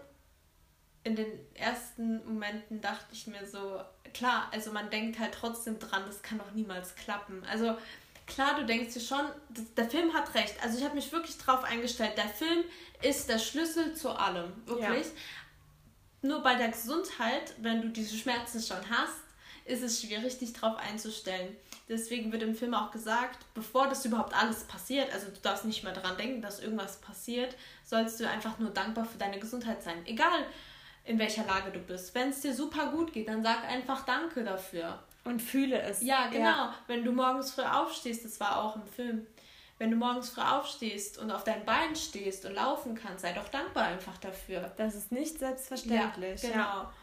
in 1.06 1.16
den 1.16 1.28
ersten 1.54 2.26
Momenten 2.26 2.82
dachte 2.82 3.06
ich 3.14 3.28
mir 3.28 3.46
so, 3.46 3.80
klar, 4.14 4.50
also 4.52 4.72
man 4.72 4.90
denkt 4.90 5.20
halt 5.20 5.36
trotzdem 5.36 5.78
dran, 5.80 6.04
das 6.08 6.24
kann 6.24 6.40
doch 6.40 6.52
niemals 6.52 6.96
klappen. 6.96 7.44
Also 7.50 7.78
klar, 8.26 8.60
du 8.60 8.66
denkst 8.66 8.96
dir 8.96 9.02
schon, 9.02 9.24
der 9.78 9.88
Film 9.88 10.14
hat 10.16 10.34
recht. 10.34 10.56
Also 10.64 10.80
ich 10.80 10.84
habe 10.84 10.96
mich 10.96 11.12
wirklich 11.12 11.38
drauf 11.38 11.64
eingestellt. 11.64 12.18
Der 12.18 12.28
Film 12.28 12.64
ist 13.04 13.30
der 13.30 13.38
Schlüssel 13.38 13.96
zu 13.96 14.10
allem. 14.10 14.52
Wirklich. 14.66 15.06
Ja. 15.06 15.14
Nur 16.24 16.42
bei 16.42 16.56
der 16.56 16.70
Gesundheit, 16.70 17.54
wenn 17.60 17.84
du 17.84 17.90
diese 17.90 18.18
Schmerzen 18.18 18.60
schon 18.60 18.90
hast, 18.90 19.22
ist 19.66 19.84
es 19.84 20.02
schwierig, 20.02 20.40
dich 20.40 20.54
darauf 20.54 20.78
einzustellen. 20.78 21.56
Deswegen 21.88 22.32
wird 22.32 22.42
im 22.42 22.56
Film 22.56 22.74
auch 22.74 22.90
gesagt, 22.90 23.46
bevor 23.54 23.88
das 23.88 24.04
überhaupt 24.06 24.34
alles 24.34 24.64
passiert, 24.64 25.14
also 25.14 25.28
du 25.28 25.40
darfst 25.44 25.66
nicht 25.66 25.84
mehr 25.84 25.94
daran 25.94 26.18
denken, 26.18 26.42
dass 26.42 26.60
irgendwas 26.60 27.00
passiert, 27.00 27.56
sollst 27.84 28.20
du 28.20 28.28
einfach 28.28 28.58
nur 28.58 28.72
dankbar 28.72 29.06
für 29.06 29.20
deine 29.20 29.40
Gesundheit 29.40 29.84
sein. 29.84 30.04
Egal 30.08 30.46
in 31.06 31.20
welcher 31.20 31.46
Lage 31.46 31.72
du 31.72 31.80
bist. 31.80 32.14
Wenn 32.16 32.30
es 32.30 32.42
dir 32.42 32.54
super 32.54 32.88
gut 32.92 33.14
geht, 33.14 33.28
dann 33.28 33.44
sag 33.44 33.64
einfach 33.64 34.06
Danke 34.06 34.44
dafür. 34.44 35.00
Und 35.24 35.42
fühle 35.42 35.82
es. 35.82 36.02
Ja, 36.02 36.28
genau. 36.28 36.46
Ja. 36.46 36.76
Wenn 36.88 37.04
du 37.04 37.12
morgens 37.12 37.52
früh 37.52 37.64
aufstehst, 37.64 38.26
das 38.26 38.40
war 38.40 38.62
auch 38.62 38.76
im 38.76 38.86
Film, 38.86 39.26
wenn 39.80 39.90
du 39.90 39.98
morgens 39.98 40.30
früh 40.30 40.42
aufstehst 40.42 41.18
und 41.18 41.32
auf 41.32 41.44
deinen 41.44 41.66
Beinen 41.66 41.96
stehst 41.96 42.46
und 42.46 42.54
laufen 42.54 42.96
kannst, 42.96 43.22
sei 43.24 43.34
doch 43.34 43.50
dankbar 43.50 43.86
einfach 43.86 44.18
dafür. 44.18 44.72
Das 44.78 44.94
ist 44.94 45.12
nicht 45.12 45.40
selbstverständlich. 45.40 46.44
Ja, 46.44 46.50
genau. 46.50 46.60
Ja. 46.60 46.94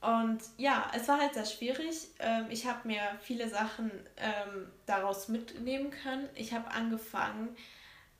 Und 0.00 0.40
ja, 0.56 0.90
es 0.94 1.08
war 1.08 1.20
halt 1.20 1.34
sehr 1.34 1.44
schwierig. 1.44 2.08
Ähm, 2.20 2.46
ich 2.50 2.66
habe 2.66 2.86
mir 2.86 3.00
viele 3.20 3.48
Sachen 3.48 3.90
ähm, 4.16 4.70
daraus 4.86 5.28
mitnehmen 5.28 5.90
können. 5.90 6.28
Ich 6.34 6.52
habe 6.52 6.70
angefangen, 6.70 7.56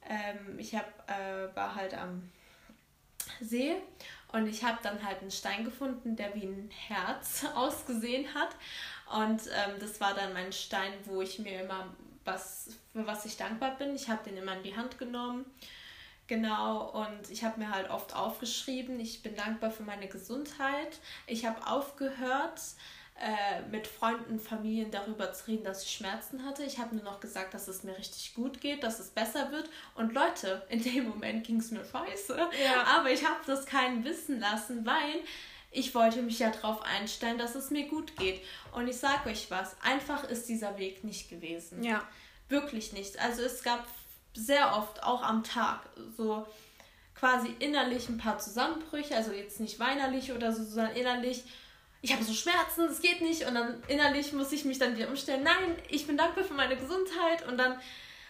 ähm, 0.09 0.59
ich 0.59 0.75
hab, 0.75 0.87
äh, 1.09 1.55
war 1.55 1.77
halt 1.77 1.95
am 1.95 2.31
See 3.41 3.77
und 4.33 4.47
ich 4.47 4.63
habe 4.63 4.79
dann 4.83 5.05
halt 5.05 5.21
einen 5.21 5.31
Stein 5.31 5.65
gefunden, 5.65 6.17
der 6.17 6.35
wie 6.35 6.45
ein 6.45 6.71
Herz 6.71 7.45
ausgesehen 7.55 8.35
hat. 8.35 8.51
Und 9.11 9.41
ähm, 9.47 9.79
das 9.81 10.01
war 10.01 10.15
dann 10.15 10.35
mein 10.35 10.53
Stein, 10.53 10.93
wo 11.05 11.23
ich 11.23 11.39
mir 11.39 11.63
immer 11.63 11.95
was, 12.25 12.77
für 12.93 13.07
was 13.07 13.25
ich 13.25 13.37
dankbar 13.37 13.77
bin. 13.77 13.95
Ich 13.95 14.09
habe 14.09 14.23
den 14.25 14.37
immer 14.37 14.57
in 14.57 14.63
die 14.63 14.77
Hand 14.77 14.99
genommen. 14.99 15.47
Genau, 16.27 16.91
und 16.91 17.31
ich 17.31 17.43
habe 17.43 17.59
mir 17.59 17.71
halt 17.71 17.89
oft 17.89 18.15
aufgeschrieben, 18.15 19.01
ich 19.01 19.23
bin 19.23 19.35
dankbar 19.35 19.71
für 19.71 19.83
meine 19.83 20.09
Gesundheit. 20.09 20.99
Ich 21.27 21.47
habe 21.47 21.67
aufgehört, 21.67 22.61
äh, 23.21 23.63
mit 23.71 23.87
Freunden, 23.87 24.39
Familien 24.39 24.91
darüber 24.91 25.33
zu 25.33 25.49
reden, 25.49 25.65
dass 25.65 25.83
ich 25.83 25.91
Schmerzen 25.91 26.45
hatte. 26.45 26.63
Ich 26.63 26.79
habe 26.79 26.95
nur 26.95 27.05
noch 27.05 27.19
gesagt, 27.19 27.53
dass 27.53 27.67
es 27.67 27.83
mir 27.83 27.97
richtig 27.99 28.35
gut 28.35 28.61
geht, 28.61 28.83
dass 28.83 29.01
es 29.01 29.11
besser 29.11 29.51
wird. 29.51 29.69
Und 29.95 30.13
Leute, 30.13 30.63
in 30.69 30.83
dem 30.83 31.09
Moment 31.09 31.45
ging 31.45 31.59
es 31.59 31.71
mir 31.71 31.85
scheiße. 31.85 32.37
Ja. 32.37 32.85
Aber 32.85 33.11
ich 33.11 33.25
habe 33.25 33.41
das 33.47 33.67
keinen 33.67 34.05
wissen 34.05 34.39
lassen, 34.39 34.87
weil 34.87 35.23
ich 35.71 35.95
wollte 35.95 36.23
mich 36.23 36.39
ja 36.39 36.51
darauf 36.51 36.83
einstellen, 36.83 37.39
dass 37.39 37.55
es 37.55 37.71
mir 37.71 37.89
gut 37.89 38.17
geht. 38.17 38.41
Und 38.73 38.89
ich 38.89 38.97
sage 38.97 39.31
euch 39.31 39.51
was, 39.51 39.77
einfach 39.83 40.25
ist 40.25 40.49
dieser 40.49 40.79
Weg 40.79 41.03
nicht 41.03 41.29
gewesen. 41.29 41.83
Ja. 41.83 42.07
Wirklich 42.49 42.93
nicht. 42.93 43.19
Also 43.19 43.43
es 43.43 43.63
gab 43.63 43.87
sehr 44.33 44.77
oft, 44.77 45.03
auch 45.03 45.23
am 45.23 45.43
Tag, 45.43 45.81
so 46.17 46.47
quasi 47.15 47.55
innerlich 47.59 48.09
ein 48.09 48.19
paar 48.19 48.39
Zusammenbrüche, 48.39 49.17
also 49.17 49.33
jetzt 49.33 49.59
nicht 49.59 49.81
weinerlich 49.81 50.33
oder 50.33 50.53
so, 50.53 50.63
sondern 50.63 50.95
innerlich, 50.95 51.43
ich 52.01 52.13
habe 52.13 52.23
so 52.23 52.33
Schmerzen, 52.33 52.87
das 52.87 53.01
geht 53.01 53.21
nicht. 53.21 53.47
Und 53.47 53.55
dann 53.55 53.83
innerlich 53.89 54.33
muss 54.33 54.53
ich 54.53 54.65
mich 54.65 54.79
dann 54.79 54.97
wieder 54.97 55.09
umstellen, 55.09 55.43
nein, 55.43 55.77
ich 55.89 56.07
bin 56.07 56.17
dankbar 56.17 56.45
für 56.45 56.55
meine 56.55 56.77
Gesundheit. 56.77 57.47
Und 57.49 57.59
dann 57.59 57.79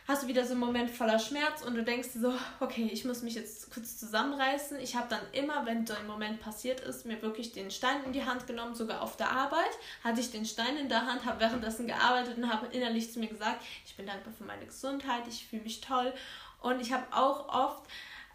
hast 0.08 0.22
du 0.22 0.26
wieder 0.26 0.46
so 0.46 0.52
einen 0.52 0.60
Moment 0.60 0.90
voller 0.90 1.18
Schmerz 1.18 1.62
und 1.62 1.75
du 1.75 1.84
denkst 1.84 2.08
so, 2.14 2.32
okay, 2.60 2.88
ich 2.90 3.04
muss 3.04 3.20
mich 3.20 3.34
jetzt 3.34 3.70
kurz 3.70 3.98
zusammenreißen. 3.98 4.80
Ich 4.80 4.96
habe 4.96 5.06
dann 5.10 5.20
immer, 5.32 5.66
wenn 5.66 5.87
so 5.87 5.92
ein 5.92 6.06
Moment 6.06 6.40
passiert 6.40 6.80
ist, 6.80 7.04
mir 7.04 7.20
wirklich 7.20 7.52
den 7.52 7.70
Stein 7.70 8.02
in 8.04 8.12
die 8.12 8.25
Hand 8.25 8.46
genommen, 8.46 8.75
sogar 8.75 9.02
auf 9.02 9.18
der 9.18 9.30
Arbeit, 9.30 9.68
hatte 10.02 10.20
ich 10.20 10.30
den 10.30 10.46
Stein 10.46 10.78
in 10.78 10.88
der 10.88 11.04
Hand, 11.04 11.26
habe 11.26 11.40
währenddessen 11.40 11.87
gearbeitet 11.87 12.38
und 12.38 12.50
habe 12.50 12.75
innerlich 12.75 13.12
zu 13.12 13.18
mir 13.18 13.28
gesagt, 13.28 13.62
ich 13.84 13.96
bin 13.96 14.06
dankbar 14.06 14.32
für 14.32 14.44
meine 14.44 14.64
Gesundheit, 14.64 15.25
ich 15.28 15.46
fühle 15.46 15.62
mich 15.62 15.82
toll. 15.82 16.14
Und 16.62 16.80
ich 16.80 16.90
habe 16.90 17.04
auch 17.10 17.48
oft 17.50 17.82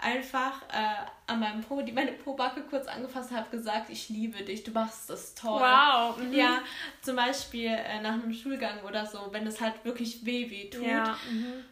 einfach 0.03 0.61
äh, 0.69 1.05
an 1.27 1.39
meinem 1.39 1.61
Po, 1.61 1.81
die 1.81 1.91
meine 1.91 2.11
Po-Backe 2.11 2.61
kurz 2.69 2.87
angefasst 2.87 3.31
habe, 3.31 3.49
gesagt, 3.49 3.89
ich 3.89 4.09
liebe 4.09 4.43
dich, 4.43 4.63
du 4.63 4.71
machst 4.71 5.09
das 5.09 5.33
toll. 5.33 5.61
Wow. 5.61 6.17
Mhm. 6.17 6.33
Ja, 6.33 6.59
zum 7.01 7.15
Beispiel 7.15 7.67
äh, 7.69 8.01
nach 8.01 8.13
einem 8.13 8.33
Schulgang 8.33 8.81
oder 8.87 9.05
so, 9.05 9.29
wenn 9.31 9.47
es 9.47 9.61
halt 9.61 9.83
wirklich 9.85 10.25
weh 10.25 10.49
weh 10.49 10.69
tut. 10.69 10.85
Ja. 10.85 11.17
Mhm. 11.29 11.65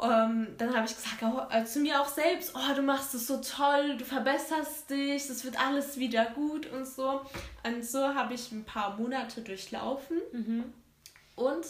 Ähm, 0.00 0.54
dann 0.56 0.76
habe 0.76 0.86
ich 0.86 0.94
gesagt, 0.94 1.22
oh, 1.22 1.40
äh, 1.50 1.64
zu 1.64 1.80
mir 1.80 2.00
auch 2.00 2.06
selbst, 2.06 2.54
oh, 2.54 2.74
du 2.74 2.82
machst 2.82 3.14
es 3.14 3.26
so 3.26 3.40
toll, 3.40 3.96
du 3.96 4.04
verbesserst 4.04 4.90
dich, 4.90 5.28
es 5.28 5.44
wird 5.44 5.58
alles 5.58 5.98
wieder 5.98 6.26
gut 6.26 6.66
und 6.66 6.86
so. 6.86 7.22
Und 7.64 7.84
so 7.84 8.14
habe 8.14 8.34
ich 8.34 8.52
ein 8.52 8.64
paar 8.64 8.96
Monate 8.96 9.40
durchlaufen. 9.40 10.18
Mhm. 10.32 10.72
Und 11.34 11.66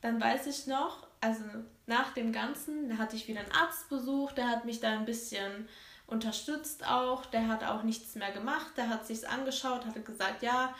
dann 0.00 0.18
weiß 0.18 0.46
ich 0.46 0.66
noch, 0.66 1.09
also 1.20 1.44
nach 1.86 2.12
dem 2.14 2.32
Ganzen 2.32 2.98
hatte 2.98 3.16
ich 3.16 3.28
wieder 3.28 3.40
einen 3.40 3.52
Arztbesuch, 3.52 4.32
der 4.32 4.48
hat 4.48 4.64
mich 4.64 4.80
da 4.80 4.90
ein 4.92 5.04
bisschen 5.04 5.68
unterstützt 6.06 6.86
auch, 6.86 7.26
der 7.26 7.48
hat 7.48 7.62
auch 7.62 7.82
nichts 7.82 8.14
mehr 8.14 8.32
gemacht, 8.32 8.72
der 8.76 8.88
hat 8.88 9.06
sich's 9.06 9.24
angeschaut, 9.24 9.86
hatte 9.86 10.00
gesagt, 10.00 10.42
ja, 10.42 10.74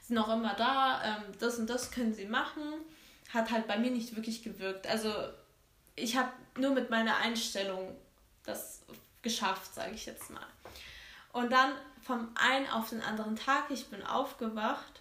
sind 0.00 0.16
noch 0.16 0.28
immer 0.28 0.54
da, 0.54 1.02
ähm, 1.04 1.22
das 1.40 1.58
und 1.58 1.68
das 1.68 1.90
können 1.90 2.14
sie 2.14 2.26
machen, 2.26 2.62
hat 3.32 3.50
halt 3.50 3.66
bei 3.66 3.78
mir 3.78 3.90
nicht 3.90 4.14
wirklich 4.14 4.42
gewirkt. 4.42 4.86
Also 4.86 5.12
ich 5.96 6.16
habe 6.16 6.30
nur 6.58 6.70
mit 6.70 6.90
meiner 6.90 7.16
Einstellung 7.16 7.96
das 8.44 8.82
geschafft, 9.22 9.74
sage 9.74 9.94
ich 9.94 10.06
jetzt 10.06 10.30
mal. 10.30 10.46
Und 11.32 11.50
dann 11.50 11.72
vom 12.02 12.28
einen 12.36 12.68
auf 12.68 12.90
den 12.90 13.02
anderen 13.02 13.34
Tag, 13.34 13.70
ich 13.70 13.88
bin 13.88 14.02
aufgewacht 14.04 15.00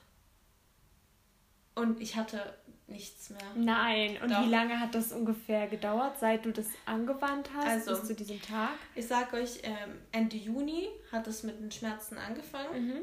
und 1.75 1.99
ich 2.01 2.15
hatte 2.15 2.57
nichts 2.87 3.29
mehr. 3.29 3.39
Nein, 3.55 4.17
und 4.21 4.31
Doch. 4.31 4.45
wie 4.45 4.49
lange 4.49 4.79
hat 4.79 4.93
das 4.93 5.11
ungefähr 5.11 5.67
gedauert, 5.67 6.19
seit 6.19 6.45
du 6.45 6.51
das 6.51 6.67
angewandt 6.85 7.49
hast 7.55 7.67
also, 7.67 7.91
bis 7.91 8.07
zu 8.07 8.15
diesem 8.15 8.41
Tag? 8.41 8.71
Ich 8.93 9.07
sag 9.07 9.33
euch, 9.33 9.59
ähm, 9.63 9.99
Ende 10.11 10.37
Juni 10.37 10.89
hat 11.11 11.27
es 11.27 11.43
mit 11.43 11.59
den 11.59 11.71
Schmerzen 11.71 12.17
angefangen. 12.17 12.87
Mhm. 12.87 13.01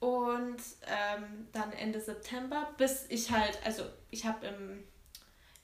Und 0.00 0.60
ähm, 0.86 1.46
dann 1.52 1.72
Ende 1.72 2.00
September, 2.00 2.74
bis 2.76 3.06
ich 3.08 3.30
halt, 3.30 3.56
also 3.64 3.84
ich 4.10 4.26
habe 4.26 4.46
im, 4.46 4.82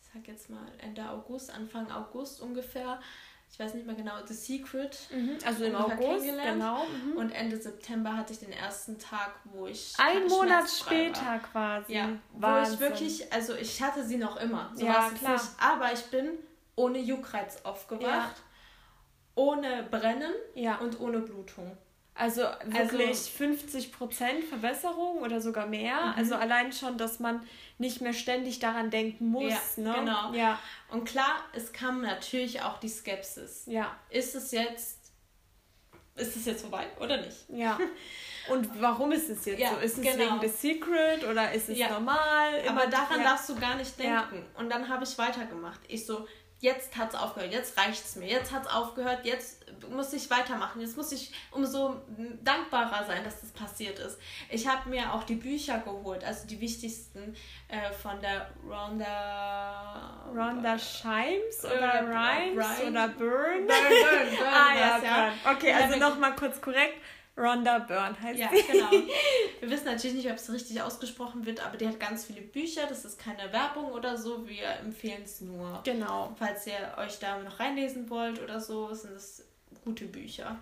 ich 0.01 0.09
sag 0.15 0.29
jetzt 0.29 0.49
mal 0.49 0.71
Ende 0.79 1.11
August, 1.11 1.53
Anfang 1.53 1.91
August 1.91 2.41
ungefähr, 2.41 3.01
ich 3.51 3.59
weiß 3.59 3.75
nicht 3.75 3.87
mehr 3.87 3.95
genau, 3.95 4.15
The 4.27 4.35
Secret. 4.35 4.99
Mhm, 5.11 5.39
also 5.45 5.65
im 5.65 5.75
August, 5.75 6.25
genau. 6.25 6.85
Mhm. 6.85 7.17
Und 7.17 7.31
Ende 7.31 7.61
September 7.61 8.17
hatte 8.17 8.33
ich 8.33 8.39
den 8.39 8.53
ersten 8.53 8.99
Tag, 8.99 9.33
wo 9.45 9.67
ich. 9.67 9.95
Ein 9.99 10.27
Monat 10.29 10.69
später 10.69 11.25
war. 11.25 11.39
quasi. 11.39 11.95
Ja, 11.95 12.11
Wahnsinn. 12.35 12.79
wo 12.79 12.85
ich 12.85 12.91
wirklich, 12.91 13.33
also 13.33 13.55
ich 13.55 13.83
hatte 13.83 14.05
sie 14.05 14.19
noch 14.19 14.37
immer. 14.37 14.71
So 14.75 14.85
ja, 14.85 15.11
klar. 15.11 15.33
Nicht, 15.33 15.47
aber 15.59 15.93
ich 15.93 16.05
bin 16.07 16.39
ohne 16.77 16.99
Juckreiz 16.99 17.65
aufgewacht, 17.65 18.37
ja. 18.37 18.43
ohne 19.35 19.83
Brennen 19.91 20.33
ja. 20.55 20.77
und 20.77 21.01
ohne 21.01 21.21
Blutung. 21.21 21.77
Also 22.19 22.43
wirklich 22.65 23.09
also, 23.09 23.45
50% 23.45 24.43
Verbesserung 24.49 25.23
oder 25.23 25.41
sogar 25.41 25.67
mehr. 25.67 26.07
Mhm. 26.07 26.13
Also 26.17 26.35
allein 26.35 26.73
schon, 26.73 26.99
dass 26.99 27.21
man 27.21 27.47
nicht 27.79 28.01
mehr 28.01 28.13
ständig 28.13 28.59
daran 28.59 28.91
denken 28.91 29.29
muss. 29.29 29.53
Ja, 29.77 29.83
ne? 29.85 29.95
Genau. 30.01 30.33
Ja. 30.33 30.59
Und 30.91 31.05
klar, 31.05 31.37
es 31.53 31.73
kam 31.73 32.01
natürlich 32.03 32.61
auch 32.61 32.81
die 32.81 32.89
Skepsis. 32.89 33.63
Ja. 33.67 33.97
Ist 34.11 34.35
es 34.35 34.51
jetzt, 34.51 34.99
ist 36.17 36.35
es 36.35 36.45
jetzt 36.45 36.63
vorbei 36.63 36.89
oder 37.01 37.19
nicht? 37.19 37.49
Ja. 37.51 37.79
Und 38.49 38.81
warum 38.81 39.13
ist 39.13 39.29
es 39.29 39.45
jetzt 39.45 39.61
ja, 39.61 39.71
so? 39.71 39.77
Ist 39.77 39.99
es 39.99 40.03
genau. 40.03 40.19
wegen 40.19 40.41
des 40.41 40.61
Secret 40.61 41.23
oder 41.25 41.53
ist 41.53 41.69
es 41.69 41.79
ja. 41.79 41.91
normal? 41.91 42.63
Aber 42.67 42.87
daran 42.87 43.23
darfst 43.23 43.49
du 43.51 43.55
gar 43.57 43.77
nicht 43.77 43.99
denken. 43.99 44.45
Und 44.57 44.71
dann 44.71 44.89
habe 44.89 45.05
ich 45.05 45.17
weitergemacht. 45.19 45.81
Ich 45.87 46.07
so, 46.07 46.27
jetzt 46.61 46.97
hat 46.97 47.11
es 47.11 47.15
aufgehört, 47.15 47.53
jetzt 47.53 47.79
reicht 47.79 48.05
es 48.05 48.17
mir, 48.17 48.27
jetzt 48.27 48.53
hat 48.53 48.67
es 48.67 48.73
aufgehört, 48.73 49.25
jetzt 49.25 49.65
muss 49.91 50.13
ich 50.13 50.29
weitermachen, 50.29 50.81
jetzt 50.81 50.97
muss 50.97 51.13
ich 51.13 51.33
umso 51.53 52.03
dankbarer 52.43 53.05
sein, 53.07 53.23
dass 53.23 53.41
das 53.41 53.51
passiert 53.51 53.99
ist. 54.01 54.19
Ich 54.51 54.67
habe 54.67 54.89
mir 54.91 55.13
auch 55.13 55.23
die 55.23 55.37
Bücher 55.37 55.79
geholt, 55.79 56.25
also 56.25 56.47
die 56.47 56.61
wichtigsten 56.61 57.37
äh, 57.69 57.93
von 57.93 58.21
der 58.21 58.51
Rhonda... 58.67 60.27
Rhonda 60.35 60.79
Shimes 60.79 61.65
oder 61.65 62.03
Rhymes 62.03 62.81
oder 62.81 63.09
Burn? 63.09 63.67
Burn, 63.67 63.69
Burn, 63.69 64.37
Burn. 64.37 64.49
ah 64.53 64.75
ja, 64.77 64.99
Burn. 64.99 65.57
Okay, 65.57 65.73
also 65.73 65.97
nochmal 65.99 66.35
kurz 66.35 66.61
korrekt. 66.61 66.97
Rhonda 67.39 67.79
Byrne 67.79 68.21
heißt 68.21 68.39
ja, 68.39 68.51
sie. 68.51 68.73
genau. 68.73 68.91
Wir 69.61 69.71
wissen 69.71 69.87
natürlich 69.87 70.17
nicht, 70.17 70.31
ob 70.31 70.37
es 70.37 70.53
richtig 70.53 70.83
ausgesprochen 70.83 71.47
wird, 71.47 71.65
aber 71.65 71.77
die 71.77 71.87
hat 71.87 72.01
ganz 72.01 72.25
viele 72.25 72.41
Bücher. 72.41 72.87
Das 72.89 73.05
ist 73.05 73.19
keine 73.19 73.53
Werbung 73.53 73.93
oder 73.93 74.17
so. 74.17 74.49
Wir 74.49 74.67
empfehlen 74.85 75.23
es 75.23 75.41
nur. 75.41 75.81
Genau. 75.85 76.35
Falls 76.39 76.67
ihr 76.67 76.95
euch 76.99 77.19
da 77.19 77.39
noch 77.39 77.61
reinlesen 77.61 78.11
wollt 78.11 78.43
oder 78.43 78.61
so, 78.61 78.93
sind 78.93 79.15
es 79.15 79.45
gute 79.85 80.07
Bücher. 80.07 80.61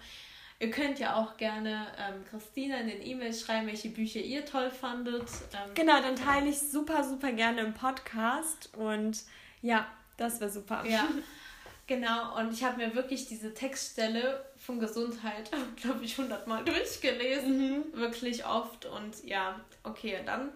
Ihr 0.59 0.71
könnt 0.71 0.99
ja 0.99 1.16
auch 1.16 1.37
gerne 1.37 1.87
ähm, 1.99 2.25
Christina 2.30 2.78
in 2.78 2.88
den 2.88 3.02
E-Mails 3.02 3.42
schreiben, 3.42 3.66
welche 3.66 3.90
Bücher 3.90 4.21
ihr 4.21 4.45
toll 4.47 4.71
fandet. 4.71 5.28
Ähm, 5.52 5.75
genau, 5.75 6.00
dann 6.00 6.17
teile 6.17 6.49
ich 6.49 6.58
super, 6.58 7.04
super 7.04 7.32
gerne 7.32 7.60
im 7.60 7.75
Podcast. 7.75 8.71
Und 8.75 9.23
ja, 9.60 9.86
das 10.17 10.41
wäre 10.41 10.50
super. 10.50 10.84
Ja. 10.86 11.08
Genau, 11.87 12.37
und 12.37 12.53
ich 12.53 12.65
habe 12.65 12.79
mir 12.79 12.95
wirklich 12.97 13.27
diese 13.27 13.55
Textstelle 13.55 14.45
von 14.57 14.81
Gesundheit, 14.81 15.51
glaube 15.77 16.05
ich, 16.05 16.19
hundertmal 16.19 16.65
durchgelesen. 16.65 17.59
Mhm. 17.59 17.85
Wirklich 17.93 18.45
oft. 18.45 18.87
Und 18.87 19.25
ja, 19.25 19.61
okay, 19.85 20.19
und 20.19 20.27
dann 20.27 20.53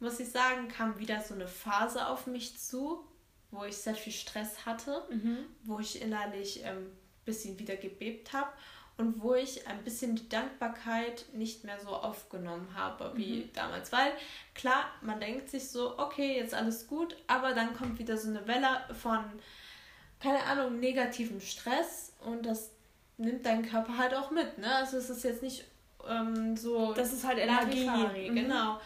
muss 0.00 0.20
ich 0.20 0.30
sagen, 0.30 0.68
kam 0.68 0.98
wieder 0.98 1.22
so 1.22 1.34
eine 1.34 1.48
Phase 1.48 2.06
auf 2.06 2.26
mich 2.26 2.58
zu, 2.58 3.04
wo 3.50 3.64
ich 3.64 3.76
sehr 3.76 3.94
viel 3.94 4.12
Stress 4.12 4.66
hatte, 4.66 5.02
mhm. 5.10 5.46
wo 5.64 5.78
ich 5.78 6.00
innerlich 6.00 6.64
ein 6.64 6.76
ähm, 6.76 6.92
bisschen 7.24 7.58
wieder 7.58 7.76
gebebt 7.76 8.32
habe 8.32 8.50
und 8.96 9.22
wo 9.22 9.34
ich 9.34 9.66
ein 9.66 9.82
bisschen 9.82 10.14
die 10.14 10.28
Dankbarkeit 10.28 11.24
nicht 11.32 11.64
mehr 11.64 11.80
so 11.80 11.88
aufgenommen 11.88 12.68
habe 12.74 13.12
wie 13.14 13.44
mhm. 13.44 13.52
damals. 13.54 13.92
Weil 13.92 14.12
klar, 14.54 14.90
man 15.00 15.20
denkt 15.20 15.48
sich 15.48 15.70
so, 15.70 15.98
okay, 15.98 16.36
jetzt 16.36 16.54
alles 16.54 16.86
gut, 16.86 17.16
aber 17.26 17.54
dann 17.54 17.74
kommt 17.74 17.98
wieder 17.98 18.18
so 18.18 18.28
eine 18.28 18.46
Welle 18.46 18.82
von 19.00 19.24
keine 20.20 20.42
Ahnung, 20.44 20.78
negativen 20.78 21.40
Stress 21.40 22.12
und 22.20 22.44
das 22.44 22.70
nimmt 23.16 23.44
dein 23.44 23.68
Körper 23.68 23.96
halt 23.98 24.14
auch 24.14 24.30
mit, 24.30 24.58
ne? 24.58 24.74
Also 24.76 24.98
es 24.98 25.10
ist 25.10 25.24
jetzt 25.24 25.42
nicht 25.42 25.64
ähm, 26.08 26.56
so. 26.56 26.92
Das 26.94 27.12
ist 27.12 27.26
halt 27.26 27.38
Energie. 27.38 27.88
Mhm. 27.88 28.34
Genau. 28.34 28.80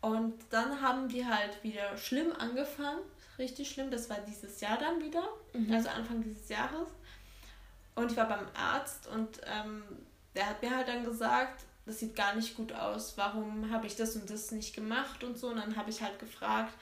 Und 0.00 0.34
dann 0.50 0.80
haben 0.80 1.08
die 1.08 1.24
halt 1.24 1.62
wieder 1.62 1.96
schlimm 1.96 2.32
angefangen, 2.36 2.98
richtig 3.38 3.70
schlimm. 3.70 3.90
Das 3.90 4.10
war 4.10 4.18
dieses 4.26 4.60
Jahr 4.60 4.76
dann 4.76 5.00
wieder, 5.00 5.22
mhm. 5.52 5.72
also 5.72 5.88
Anfang 5.90 6.22
dieses 6.22 6.48
Jahres. 6.48 6.88
Und 7.94 8.10
ich 8.10 8.16
war 8.16 8.26
beim 8.26 8.46
Arzt 8.54 9.06
und 9.06 9.40
ähm, 9.46 9.84
der 10.34 10.48
hat 10.48 10.62
mir 10.62 10.74
halt 10.74 10.88
dann 10.88 11.04
gesagt, 11.04 11.64
das 11.84 11.98
sieht 11.98 12.16
gar 12.16 12.34
nicht 12.34 12.56
gut 12.56 12.72
aus, 12.72 13.16
warum 13.16 13.70
habe 13.70 13.86
ich 13.86 13.96
das 13.96 14.16
und 14.16 14.30
das 14.30 14.50
nicht 14.50 14.74
gemacht 14.74 15.22
und 15.24 15.38
so. 15.38 15.48
Und 15.48 15.56
dann 15.56 15.76
habe 15.76 15.90
ich 15.90 16.00
halt 16.00 16.18
gefragt, 16.18 16.72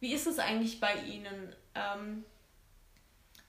wie 0.00 0.12
ist 0.12 0.26
es 0.26 0.38
eigentlich 0.38 0.78
bei 0.78 0.94
Ihnen? 0.94 1.54
Ähm, 1.74 2.24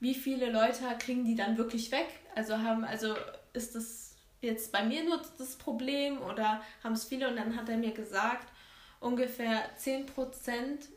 wie 0.04 0.14
viele 0.14 0.52
Leute 0.52 0.84
kriegen 1.00 1.24
die 1.24 1.34
dann 1.34 1.58
wirklich 1.58 1.90
weg? 1.94 2.08
Also 2.36 2.58
haben, 2.58 2.84
also 2.84 3.16
ist 3.54 3.74
das 3.74 4.18
jetzt 4.42 4.74
bei 4.74 4.84
mir 4.84 5.02
nur 5.06 5.22
das 5.38 5.56
Problem 5.56 6.22
oder 6.22 6.62
haben 6.84 6.92
es 6.92 7.06
viele? 7.06 7.30
Und 7.30 7.38
dann 7.38 7.56
hat 7.56 7.70
er 7.70 7.78
mir 7.78 7.94
gesagt, 7.94 8.52
ungefähr 9.00 9.64
10% 9.80 10.06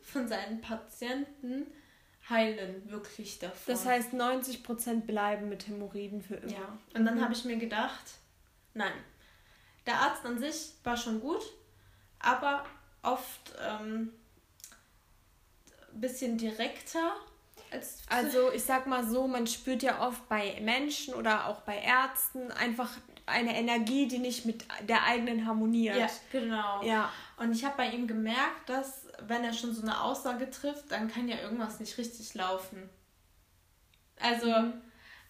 von 0.03 0.27
seinen 0.27 0.61
Patienten 0.61 1.69
heilen 2.29 2.91
wirklich 2.91 3.39
davon. 3.39 3.73
Das 3.73 3.87
heißt, 3.87 4.13
90% 4.13 5.03
bleiben 5.03 5.49
mit 5.49 5.69
Hämorrhoiden 5.69 6.21
für 6.21 6.35
immer. 6.35 6.53
Ja. 6.53 6.79
Und 6.95 7.07
dann 7.07 7.19
mhm. 7.19 7.23
habe 7.23 7.33
ich 7.33 7.45
mir 7.45 7.59
gedacht, 7.59 8.05
nein. 8.75 8.93
Der 9.87 10.01
Arzt 10.01 10.27
an 10.27 10.41
sich 10.41 10.73
war 10.83 10.97
schon 10.97 11.21
gut, 11.21 11.45
aber 12.19 12.67
oft 13.03 13.55
ähm, 13.65 14.13
ein 15.95 16.01
bisschen 16.01 16.39
direkter 16.39 17.15
also 18.09 18.53
ich 18.53 18.65
sag 18.65 18.87
mal 18.87 19.05
so, 19.05 19.27
man 19.27 19.47
spürt 19.47 19.83
ja 19.83 20.07
oft 20.07 20.29
bei 20.29 20.59
Menschen 20.61 21.15
oder 21.15 21.47
auch 21.47 21.61
bei 21.63 21.79
Ärzten 21.79 22.51
einfach 22.53 22.91
eine 23.27 23.57
Energie, 23.57 24.07
die 24.07 24.19
nicht 24.19 24.47
mit 24.47 24.65
der 24.89 25.05
eigenen 25.05 25.47
harmoniert. 25.47 25.97
Ja, 25.97 26.09
genau. 26.31 26.83
Ja. 26.83 27.13
Und 27.37 27.53
ich 27.53 27.65
habe 27.65 27.77
bei 27.77 27.89
ihm 27.89 28.07
gemerkt, 28.07 28.69
dass 28.69 29.07
wenn 29.27 29.45
er 29.45 29.53
schon 29.53 29.75
so 29.75 29.83
eine 29.83 30.01
Aussage 30.01 30.49
trifft, 30.51 30.91
dann 30.93 31.09
kann 31.09 31.29
ja 31.29 31.37
irgendwas 31.39 31.81
nicht 31.81 31.99
richtig 31.99 32.35
laufen. 32.35 32.89
Also 34.21 34.47
mhm. 34.47 34.75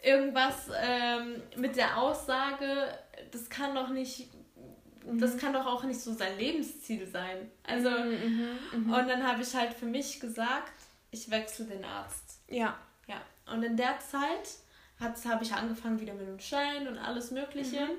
irgendwas 0.03 0.69
ähm, 0.81 1.43
mit 1.57 1.77
der 1.77 1.99
Aussage, 1.99 2.87
das 3.33 3.49
kann 3.49 3.75
doch 3.75 3.89
nicht 3.89 4.31
mhm. 5.05 5.19
das 5.19 5.37
kann 5.39 5.53
doch 5.53 5.67
auch 5.67 5.85
nicht 5.85 6.01
so 6.01 6.13
sein 6.13 6.39
Lebensziel 6.39 7.07
sein. 7.07 7.51
Also, 7.65 7.91
mhm, 7.91 8.59
mhm, 8.73 8.85
mhm. 8.85 8.93
und 8.93 9.09
dann 9.09 9.27
habe 9.27 9.43
ich 9.43 9.55
halt 9.55 9.73
für 9.73 9.87
mich 9.87 10.21
gesagt, 10.21 10.73
ich 11.17 11.31
wechsle 11.31 11.65
den 11.65 11.85
Arzt. 11.85 12.41
Ja. 12.49 12.77
Ja. 13.07 13.21
Und 13.53 13.63
in 13.63 13.77
der 13.77 13.99
Zeit 14.01 14.49
habe 15.01 15.45
ich 15.45 15.53
angefangen 15.53 16.01
wieder 16.01 16.15
mit 16.15 16.27
dem 16.27 16.41
Schein 16.41 16.89
und 16.89 16.99
alles 16.99 17.31
Mögliche. 17.31 17.87
Mhm. 17.87 17.99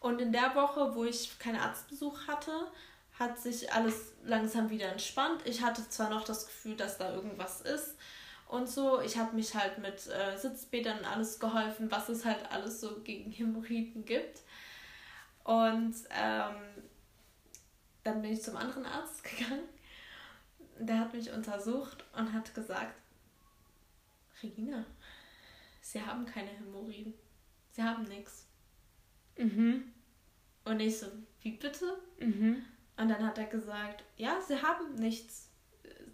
Und 0.00 0.20
in 0.20 0.32
der 0.32 0.54
Woche, 0.54 0.94
wo 0.94 1.04
ich 1.04 1.38
keinen 1.38 1.60
Arztbesuch 1.60 2.26
hatte, 2.26 2.52
hat 3.18 3.38
sich 3.38 3.72
alles 3.72 4.12
langsam 4.24 4.70
wieder 4.70 4.88
entspannt. 4.90 5.42
Ich 5.44 5.62
hatte 5.62 5.88
zwar 5.88 6.10
noch 6.10 6.24
das 6.24 6.46
Gefühl, 6.46 6.76
dass 6.76 6.98
da 6.98 7.12
irgendwas 7.12 7.60
ist 7.62 7.96
und 8.46 8.68
so. 8.68 9.00
Ich 9.00 9.16
habe 9.16 9.34
mich 9.34 9.54
halt 9.54 9.78
mit 9.78 10.06
äh, 10.06 10.36
Sitzbädern 10.36 10.98
und 10.98 11.04
alles 11.04 11.40
geholfen, 11.40 11.90
was 11.90 12.08
es 12.08 12.24
halt 12.24 12.50
alles 12.52 12.80
so 12.80 13.00
gegen 13.00 13.32
Hämorrhoiden 13.32 14.04
gibt. 14.04 14.40
Und 15.42 15.96
ähm, 16.10 16.54
dann 18.04 18.22
bin 18.22 18.32
ich 18.32 18.42
zum 18.42 18.56
anderen 18.56 18.86
Arzt 18.86 19.24
gegangen. 19.36 19.64
Der 20.78 21.00
hat 21.00 21.12
mich 21.12 21.30
untersucht 21.30 22.04
und 22.16 22.32
hat 22.32 22.54
gesagt, 22.54 22.94
Regina, 24.42 24.84
sie 25.80 26.00
haben 26.00 26.24
keine 26.24 26.50
Hämorrhoiden. 26.50 27.14
Sie 27.72 27.82
haben 27.82 28.04
nichts. 28.04 28.46
Mhm. 29.36 29.92
Und 30.64 30.80
ich 30.80 30.98
so, 30.98 31.06
wie 31.42 31.52
bitte? 31.52 31.98
Mhm. 32.20 32.62
Und 32.96 33.08
dann 33.08 33.24
hat 33.24 33.38
er 33.38 33.46
gesagt, 33.46 34.04
ja, 34.16 34.40
sie 34.40 34.60
haben 34.60 34.94
nichts. 34.96 35.47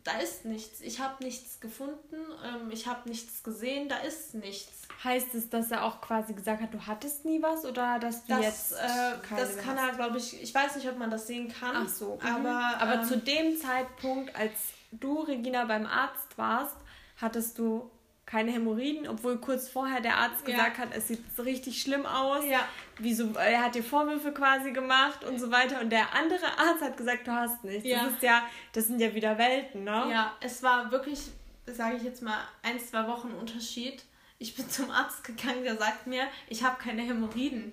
Da 0.05 0.19
ist 0.19 0.45
nichts. 0.45 0.81
Ich 0.83 1.01
habe 1.01 1.25
nichts 1.25 1.61
gefunden, 1.61 2.17
ähm, 2.45 2.71
ich 2.71 2.87
habe 2.87 3.09
nichts 3.09 3.43
gesehen, 3.43 3.89
da 3.89 3.97
ist 3.97 4.35
nichts. 4.35 4.83
Heißt 5.03 5.35
es, 5.35 5.49
dass 5.49 5.71
er 5.71 5.85
auch 5.85 6.01
quasi 6.01 6.35
gesagt 6.35 6.63
hat, 6.63 6.75
du 6.75 6.87
hattest 6.87 7.25
nie 7.25 7.43
was 7.43 7.65
oder 7.65 7.99
dass 7.99 8.27
du 8.27 8.35
das, 8.35 8.45
jetzt 8.45 8.73
äh, 8.73 9.37
Das 9.37 9.57
kann 9.57 9.79
er, 9.79 9.95
glaube 9.95 10.19
ich, 10.19 10.43
ich 10.43 10.55
weiß 10.55 10.77
nicht, 10.77 10.89
ob 10.89 10.99
man 10.99 11.11
das 11.11 11.27
sehen 11.27 11.53
kann. 11.53 11.75
Ach 11.75 11.89
so. 11.89 12.19
Aber, 12.23 12.39
mhm. 12.39 12.81
aber 12.81 12.95
ähm, 12.95 13.05
zu 13.05 13.17
dem 13.17 13.57
Zeitpunkt, 13.59 14.37
als 14.37 14.53
du, 14.93 15.21
Regina, 15.21 15.65
beim 15.65 15.87
Arzt 15.87 16.37
warst, 16.37 16.77
hattest 17.17 17.59
du 17.59 17.91
keine 18.27 18.53
Hämorrhoiden, 18.53 19.07
obwohl 19.07 19.39
kurz 19.39 19.69
vorher 19.69 20.01
der 20.01 20.17
Arzt 20.17 20.45
gesagt 20.45 20.79
ja. 20.79 20.85
hat, 20.85 20.95
es 20.97 21.09
sieht 21.09 21.23
richtig 21.39 21.81
schlimm 21.83 22.07
aus. 22.07 22.45
Ja. 22.47 22.67
Wieso, 22.99 23.33
er 23.35 23.65
hat 23.65 23.75
dir 23.75 23.83
Vorwürfe 23.83 24.33
quasi 24.33 24.73
gemacht 24.73 25.25
und 25.25 25.39
so 25.39 25.51
weiter. 25.51 25.81
Und 25.81 25.91
der 25.91 26.15
andere 26.15 26.47
Arzt 26.59 26.83
hat 26.83 26.97
gesagt, 26.97 27.27
du 27.27 27.33
hast 27.33 27.65
nichts. 27.65 27.87
Ja. 27.87 28.05
Das 28.05 28.13
ist 28.15 28.23
ja, 28.23 28.43
das 28.73 28.87
sind 28.87 29.01
ja 29.01 29.15
wieder 29.15 29.37
Welten, 29.37 29.85
ne? 29.85 30.07
Ja, 30.11 30.33
es 30.41 30.63
war 30.63 30.91
wirklich, 30.91 31.21
sage 31.67 31.97
ich 31.97 32.03
jetzt 32.03 32.23
mal, 32.23 32.39
ein, 32.63 32.81
zwei 32.81 33.07
Wochen 33.07 33.31
Unterschied. 33.33 34.03
Ich 34.39 34.57
bin 34.57 34.69
zum 34.69 34.91
Arzt 34.91 35.23
gegangen, 35.25 35.63
der 35.63 35.77
sagt 35.77 36.07
mir, 36.07 36.27
ich 36.49 36.65
habe 36.65 36.83
keine 36.83 37.03
Hämorrhoiden. 37.03 37.73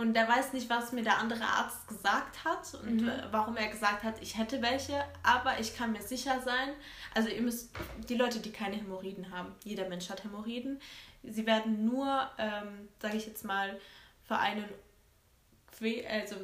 Und 0.00 0.14
der 0.14 0.26
weiß 0.26 0.54
nicht, 0.54 0.70
was 0.70 0.92
mir 0.92 1.02
der 1.02 1.18
andere 1.18 1.44
Arzt 1.44 1.86
gesagt 1.86 2.42
hat 2.42 2.72
und 2.82 3.02
mhm. 3.02 3.12
warum 3.32 3.58
er 3.58 3.68
gesagt 3.68 4.02
hat, 4.02 4.14
ich 4.22 4.38
hätte 4.38 4.62
welche. 4.62 5.04
Aber 5.22 5.60
ich 5.60 5.76
kann 5.76 5.92
mir 5.92 6.00
sicher 6.00 6.40
sein, 6.40 6.70
also 7.14 7.28
ihr 7.28 7.42
müsst, 7.42 7.70
die 8.08 8.14
Leute, 8.14 8.38
die 8.38 8.50
keine 8.50 8.76
Hämorrhoiden 8.76 9.30
haben, 9.30 9.54
jeder 9.62 9.86
Mensch 9.90 10.08
hat 10.08 10.24
Hämorrhoiden, 10.24 10.80
sie 11.22 11.46
werden 11.46 11.84
nur, 11.84 12.30
ähm, 12.38 12.88
sage 12.98 13.18
ich 13.18 13.26
jetzt 13.26 13.44
mal, 13.44 13.78
für 14.26 14.38
einen, 14.38 14.64
also 16.08 16.36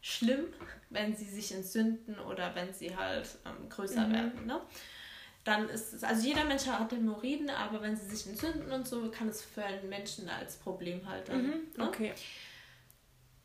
schlimm, 0.00 0.46
wenn 0.90 1.14
sie 1.14 1.26
sich 1.26 1.54
entzünden 1.54 2.18
oder 2.18 2.56
wenn 2.56 2.74
sie 2.74 2.96
halt 2.96 3.38
ähm, 3.46 3.68
größer 3.68 4.08
mhm. 4.08 4.12
werden. 4.12 4.46
Ne? 4.46 4.60
Dann 5.44 5.68
ist 5.68 5.92
es, 5.92 6.04
also 6.04 6.26
jeder 6.26 6.44
Mensch 6.44 6.66
hat 6.66 6.92
Hämorrhoiden, 6.92 7.50
aber 7.50 7.82
wenn 7.82 7.96
sie 7.96 8.06
sich 8.06 8.26
entzünden 8.28 8.70
und 8.70 8.86
so, 8.86 9.10
kann 9.10 9.28
es 9.28 9.42
für 9.42 9.64
einen 9.64 9.88
Menschen 9.88 10.28
als 10.28 10.56
Problem 10.56 11.08
halt 11.08 11.28
dann. 11.28 11.42
Mhm. 11.42 11.52
Ne? 11.76 11.88
Okay. 11.88 12.14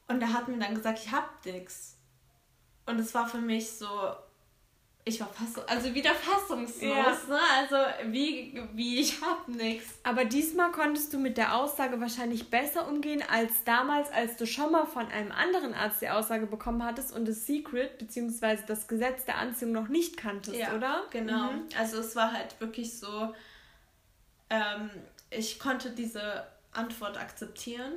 Und 0.07 0.21
er 0.21 0.31
hat 0.33 0.47
mir 0.47 0.59
dann 0.59 0.75
gesagt, 0.75 0.99
ich 0.99 1.11
hab 1.11 1.43
nix. 1.45 1.97
Und 2.85 2.99
es 2.99 3.13
war 3.13 3.27
für 3.27 3.39
mich 3.41 3.71
so, 3.71 3.87
ich 5.07 5.19
war 5.21 5.27
fast, 5.27 5.69
also 5.69 5.93
wieder 5.93 6.13
fassungslos, 6.13 6.81
ja. 6.81 7.17
ne? 7.27 7.39
Also 7.57 7.75
wie, 8.11 8.61
wie 8.73 8.99
ich 8.99 9.21
hab 9.21 9.47
nichts. 9.47 9.93
Aber 10.03 10.25
diesmal 10.25 10.71
konntest 10.71 11.13
du 11.13 11.17
mit 11.17 11.37
der 11.37 11.55
Aussage 11.55 11.99
wahrscheinlich 12.01 12.49
besser 12.49 12.87
umgehen 12.87 13.23
als 13.29 13.63
damals, 13.63 14.11
als 14.11 14.35
du 14.37 14.45
schon 14.45 14.71
mal 14.71 14.85
von 14.85 15.07
einem 15.07 15.31
anderen 15.31 15.73
Arzt 15.73 16.01
die 16.01 16.09
Aussage 16.09 16.45
bekommen 16.45 16.83
hattest 16.83 17.15
und 17.15 17.27
das 17.27 17.45
Secret 17.45 17.97
bzw. 17.97 18.59
das 18.67 18.87
Gesetz 18.87 19.25
der 19.25 19.37
Anziehung 19.37 19.71
noch 19.71 19.87
nicht 19.87 20.17
kanntest, 20.17 20.57
ja, 20.57 20.73
oder? 20.75 21.03
Genau. 21.11 21.51
Mhm. 21.51 21.69
Also 21.77 21.99
es 21.99 22.15
war 22.15 22.33
halt 22.33 22.59
wirklich 22.59 22.99
so, 22.99 23.33
ähm, 24.49 24.89
ich 25.29 25.59
konnte 25.59 25.91
diese 25.91 26.45
Antwort 26.73 27.17
akzeptieren. 27.17 27.93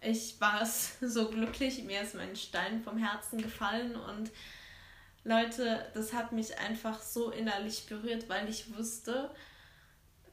Ich 0.00 0.40
war 0.40 0.66
so 1.00 1.28
glücklich, 1.28 1.84
mir 1.84 2.02
ist 2.02 2.14
mein 2.14 2.34
Stein 2.34 2.82
vom 2.82 2.98
Herzen 2.98 3.40
gefallen 3.40 3.94
und 3.94 4.30
Leute, 5.24 5.86
das 5.94 6.12
hat 6.12 6.32
mich 6.32 6.58
einfach 6.58 7.00
so 7.00 7.30
innerlich 7.30 7.86
berührt, 7.86 8.28
weil 8.28 8.48
ich 8.48 8.76
wusste, 8.76 9.30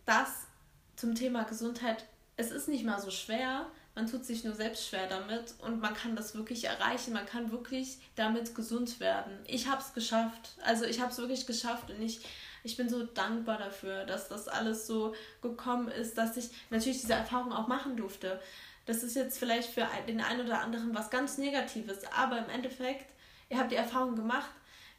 dass 0.06 0.48
zum 0.96 1.16
Thema 1.16 1.44
Gesundheit, 1.44 2.06
es 2.38 2.52
ist 2.52 2.68
nicht 2.68 2.86
mal 2.86 3.00
so 3.00 3.12
schwer, 3.12 3.68
man 3.96 4.10
tut 4.10 4.26
sich 4.26 4.44
nur 4.44 4.56
selbst 4.56 4.88
schwer 4.88 5.08
damit 5.08 5.54
und 5.60 5.82
man 5.82 5.94
kann 5.94 6.16
das 6.16 6.34
wirklich 6.34 6.64
erreichen, 6.66 7.14
man 7.14 7.26
kann 7.26 7.52
wirklich 7.52 7.98
damit 8.16 8.56
gesund 8.56 9.00
werden. 9.00 9.38
Ich 9.46 9.68
habe 9.68 9.82
es 9.82 9.94
geschafft, 9.94 10.54
also 10.64 10.86
ich 10.86 11.02
habe 11.02 11.12
es 11.12 11.18
wirklich 11.18 11.46
geschafft 11.46 11.92
und 11.92 12.02
ich, 12.02 12.22
ich 12.64 12.78
bin 12.78 12.90
so 12.90 13.04
dankbar 13.04 13.58
dafür, 13.58 14.06
dass 14.06 14.28
das 14.28 14.48
alles 14.48 14.88
so 14.88 15.14
gekommen 15.42 15.90
ist, 15.90 16.18
dass 16.18 16.38
ich 16.38 16.50
natürlich 16.70 17.02
diese 17.02 17.14
Erfahrung 17.14 17.52
auch 17.52 17.68
machen 17.68 17.98
durfte. 17.98 18.40
Das 18.86 19.04
ist 19.04 19.16
jetzt 19.16 19.38
vielleicht 19.38 19.70
für 19.70 19.88
den 20.08 20.22
einen 20.22 20.46
oder 20.46 20.62
anderen 20.62 20.96
was 20.96 21.10
ganz 21.10 21.38
Negatives, 21.38 22.00
aber 22.16 22.40
im 22.40 22.50
Endeffekt, 22.50 23.06
ihr 23.50 23.60
habt 23.60 23.72
die 23.72 23.76
Erfahrung 23.76 24.16
gemacht, 24.16 24.50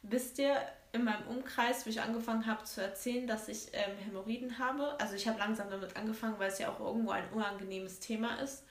wisst 0.03 0.39
ihr, 0.39 0.55
in 0.93 1.03
meinem 1.03 1.25
Umkreis, 1.27 1.85
wo 1.85 1.89
ich 1.89 2.01
angefangen 2.01 2.45
habe 2.45 2.63
zu 2.63 2.81
erzählen, 2.81 3.25
dass 3.25 3.47
ich 3.47 3.69
ähm, 3.73 3.97
Hämorrhoiden 3.97 4.59
habe, 4.59 4.99
also 4.99 5.15
ich 5.15 5.27
habe 5.27 5.39
langsam 5.39 5.69
damit 5.69 5.95
angefangen, 5.95 6.37
weil 6.37 6.49
es 6.49 6.59
ja 6.59 6.69
auch 6.69 6.79
irgendwo 6.79 7.11
ein 7.11 7.29
unangenehmes 7.31 7.99
Thema 7.99 8.35
ist, 8.41 8.63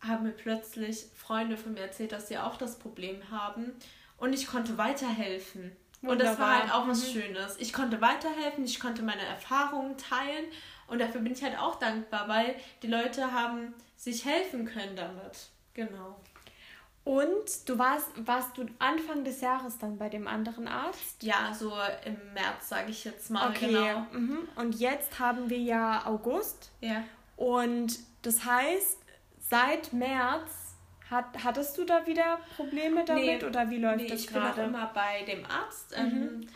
haben 0.00 0.24
mir 0.24 0.32
plötzlich 0.32 1.06
Freunde 1.14 1.56
von 1.56 1.74
mir 1.74 1.82
erzählt, 1.82 2.12
dass 2.12 2.28
sie 2.28 2.38
auch 2.38 2.56
das 2.56 2.78
Problem 2.78 3.30
haben 3.30 3.72
und 4.16 4.32
ich 4.32 4.46
konnte 4.46 4.78
weiterhelfen. 4.78 5.76
Wunderbar. 6.02 6.12
Und 6.12 6.22
das 6.22 6.38
war 6.38 6.60
halt 6.60 6.72
auch 6.72 6.88
was 6.88 7.06
mhm. 7.06 7.20
Schönes. 7.20 7.56
Ich 7.58 7.72
konnte 7.72 8.00
weiterhelfen, 8.00 8.64
ich 8.64 8.80
konnte 8.80 9.02
meine 9.02 9.24
Erfahrungen 9.24 9.96
teilen 9.96 10.46
und 10.88 10.98
dafür 10.98 11.20
bin 11.20 11.34
ich 11.34 11.42
halt 11.42 11.58
auch 11.58 11.78
dankbar, 11.78 12.26
weil 12.26 12.56
die 12.82 12.88
Leute 12.88 13.32
haben 13.32 13.74
sich 13.96 14.24
helfen 14.24 14.64
können 14.64 14.96
damit. 14.96 15.50
Genau. 15.74 16.18
Und 17.10 17.68
du 17.68 17.76
warst, 17.76 18.06
warst 18.24 18.56
du 18.56 18.66
Anfang 18.78 19.24
des 19.24 19.40
Jahres 19.40 19.78
dann 19.78 19.98
bei 19.98 20.08
dem 20.08 20.28
anderen 20.28 20.68
Arzt? 20.68 21.20
Ja, 21.24 21.52
so 21.52 21.72
im 22.04 22.34
März, 22.34 22.68
sage 22.68 22.92
ich 22.92 23.02
jetzt 23.02 23.30
mal. 23.30 23.50
Okay. 23.50 23.66
Genau. 23.66 24.06
Mhm. 24.12 24.48
Und 24.54 24.76
jetzt 24.76 25.18
haben 25.18 25.50
wir 25.50 25.58
ja 25.58 26.06
August. 26.06 26.70
Ja. 26.80 27.02
Und 27.34 27.98
das 28.22 28.44
heißt, 28.44 28.98
seit 29.40 29.92
März 29.92 30.76
hat, 31.10 31.24
hattest 31.42 31.76
du 31.78 31.84
da 31.84 32.06
wieder 32.06 32.38
Probleme 32.54 33.04
damit 33.04 33.42
nee, 33.42 33.44
oder 33.44 33.68
wie 33.70 33.78
läuft 33.78 34.02
nee, 34.02 34.06
das 34.06 34.28
gerade? 34.28 34.50
Ich 34.50 34.54
bin 34.54 34.62
auch 34.62 34.68
immer 34.68 34.92
bei 34.94 35.24
dem 35.24 35.44
Arzt. 35.46 35.98
Mhm. 35.98 36.48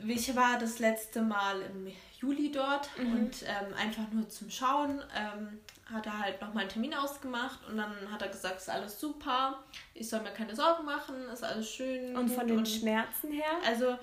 Ähm, 0.00 0.08
ich 0.08 0.34
war 0.34 0.58
das 0.58 0.78
letzte 0.78 1.20
Mal 1.20 1.60
im 1.60 1.92
Juli 2.26 2.50
dort 2.50 2.90
mhm. 2.98 3.12
und 3.12 3.42
ähm, 3.42 3.74
einfach 3.78 4.10
nur 4.12 4.28
zum 4.28 4.50
Schauen. 4.50 5.02
Ähm, 5.14 5.60
hat 5.92 6.04
er 6.06 6.18
halt 6.18 6.40
nochmal 6.40 6.62
einen 6.62 6.70
Termin 6.70 6.94
ausgemacht 6.94 7.60
und 7.68 7.76
dann 7.76 8.10
hat 8.10 8.20
er 8.20 8.28
gesagt, 8.28 8.56
ist 8.56 8.68
alles 8.68 8.98
super, 8.98 9.62
ich 9.94 10.08
soll 10.08 10.20
mir 10.20 10.32
keine 10.32 10.54
Sorgen 10.54 10.84
machen, 10.84 11.14
ist 11.32 11.44
alles 11.44 11.70
schön. 11.70 12.16
Und 12.16 12.28
von 12.28 12.46
den 12.46 12.58
und, 12.58 12.68
Schmerzen 12.68 13.30
her? 13.30 13.52
Also, 13.64 13.96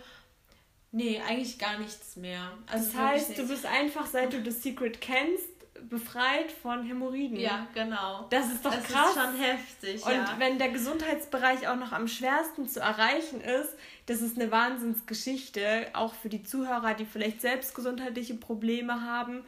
nee, 0.93 1.19
eigentlich 1.19 1.59
gar 1.59 1.77
nichts 1.77 2.15
mehr. 2.15 2.53
Also 2.71 2.85
das 2.85 2.95
heißt, 2.95 3.37
du 3.37 3.47
bist 3.47 3.65
einfach, 3.65 4.05
seit 4.05 4.31
du 4.31 4.41
das 4.41 4.63
Secret 4.63 5.01
kennst, 5.01 5.52
befreit 5.89 6.51
von 6.51 6.83
Hämorrhoiden. 6.83 7.37
Ja, 7.37 7.67
genau. 7.73 8.27
Das 8.29 8.51
ist 8.51 8.65
doch 8.65 8.73
das 8.73 8.83
krass. 8.83 9.15
Das 9.15 9.15
ist 9.15 9.31
schon 9.31 9.41
heftig. 9.41 10.05
Und 10.05 10.11
ja. 10.11 10.35
wenn 10.37 10.57
der 10.57 10.69
Gesundheitsbereich 10.69 11.67
auch 11.67 11.75
noch 11.75 11.91
am 11.91 12.07
schwersten 12.07 12.67
zu 12.67 12.79
erreichen 12.79 13.41
ist, 13.41 13.75
das 14.05 14.21
ist 14.21 14.39
eine 14.39 14.51
Wahnsinnsgeschichte, 14.51 15.87
auch 15.93 16.13
für 16.13 16.29
die 16.29 16.43
Zuhörer, 16.43 16.93
die 16.93 17.05
vielleicht 17.05 17.41
selbst 17.41 17.75
gesundheitliche 17.75 18.35
Probleme 18.35 19.01
haben 19.01 19.43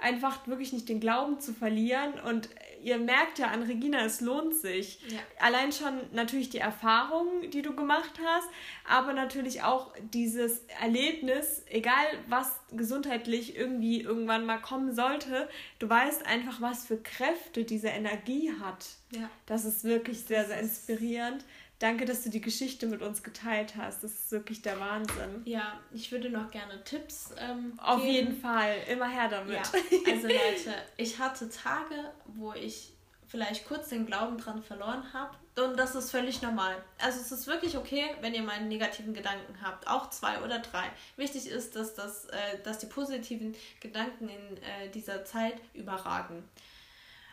einfach 0.00 0.46
wirklich 0.46 0.72
nicht 0.72 0.88
den 0.88 1.00
Glauben 1.00 1.40
zu 1.40 1.52
verlieren. 1.52 2.18
Und 2.20 2.48
ihr 2.82 2.98
merkt 2.98 3.38
ja 3.38 3.48
an 3.48 3.62
Regina, 3.62 4.04
es 4.04 4.20
lohnt 4.20 4.54
sich. 4.54 5.00
Ja. 5.08 5.18
Allein 5.38 5.72
schon 5.72 5.94
natürlich 6.12 6.50
die 6.50 6.58
Erfahrung, 6.58 7.50
die 7.50 7.62
du 7.62 7.74
gemacht 7.74 8.18
hast, 8.24 8.48
aber 8.88 9.12
natürlich 9.12 9.62
auch 9.62 9.92
dieses 10.12 10.64
Erlebnis, 10.80 11.62
egal 11.68 12.04
was 12.28 12.58
gesundheitlich 12.72 13.56
irgendwie 13.56 14.00
irgendwann 14.00 14.46
mal 14.46 14.58
kommen 14.58 14.94
sollte, 14.94 15.48
du 15.78 15.88
weißt 15.88 16.26
einfach, 16.26 16.60
was 16.60 16.86
für 16.86 16.96
Kräfte 16.96 17.64
diese 17.64 17.88
Energie 17.88 18.52
hat. 18.60 18.86
Ja. 19.12 19.28
Das 19.46 19.64
ist 19.64 19.84
wirklich 19.84 20.20
sehr, 20.20 20.46
sehr 20.46 20.60
inspirierend. 20.60 21.44
Danke, 21.80 22.04
dass 22.04 22.22
du 22.22 22.28
die 22.28 22.42
Geschichte 22.42 22.86
mit 22.86 23.00
uns 23.00 23.22
geteilt 23.22 23.74
hast. 23.74 24.04
Das 24.04 24.12
ist 24.12 24.32
wirklich 24.32 24.60
der 24.60 24.78
Wahnsinn. 24.78 25.40
Ja, 25.46 25.80
ich 25.92 26.12
würde 26.12 26.28
noch 26.28 26.50
gerne 26.50 26.84
Tipps 26.84 27.32
ähm, 27.38 27.72
Auf 27.78 28.02
geben. 28.02 28.12
jeden 28.12 28.40
Fall, 28.40 28.76
immer 28.86 29.08
her 29.08 29.28
damit. 29.28 29.54
Ja. 29.54 30.12
Also 30.12 30.28
Leute, 30.28 30.74
ich 30.98 31.18
hatte 31.18 31.48
Tage, 31.48 32.12
wo 32.26 32.52
ich 32.52 32.92
vielleicht 33.26 33.66
kurz 33.66 33.88
den 33.88 34.04
Glauben 34.04 34.36
dran 34.36 34.62
verloren 34.62 35.10
habe. 35.14 35.34
Und 35.56 35.78
das 35.78 35.94
ist 35.94 36.10
völlig 36.10 36.42
normal. 36.42 36.76
Also 36.98 37.18
es 37.18 37.32
ist 37.32 37.46
wirklich 37.46 37.76
okay, 37.78 38.04
wenn 38.20 38.34
ihr 38.34 38.42
mal 38.42 38.56
einen 38.56 38.68
negativen 38.68 39.14
Gedanken 39.14 39.54
habt, 39.62 39.86
auch 39.88 40.10
zwei 40.10 40.42
oder 40.42 40.58
drei. 40.58 40.84
Wichtig 41.16 41.46
ist, 41.48 41.76
dass, 41.76 41.94
das, 41.94 42.26
äh, 42.26 42.58
dass 42.62 42.78
die 42.78 42.86
positiven 42.86 43.54
Gedanken 43.80 44.28
in 44.28 44.56
äh, 44.58 44.90
dieser 44.92 45.24
Zeit 45.24 45.54
überragen. 45.72 46.44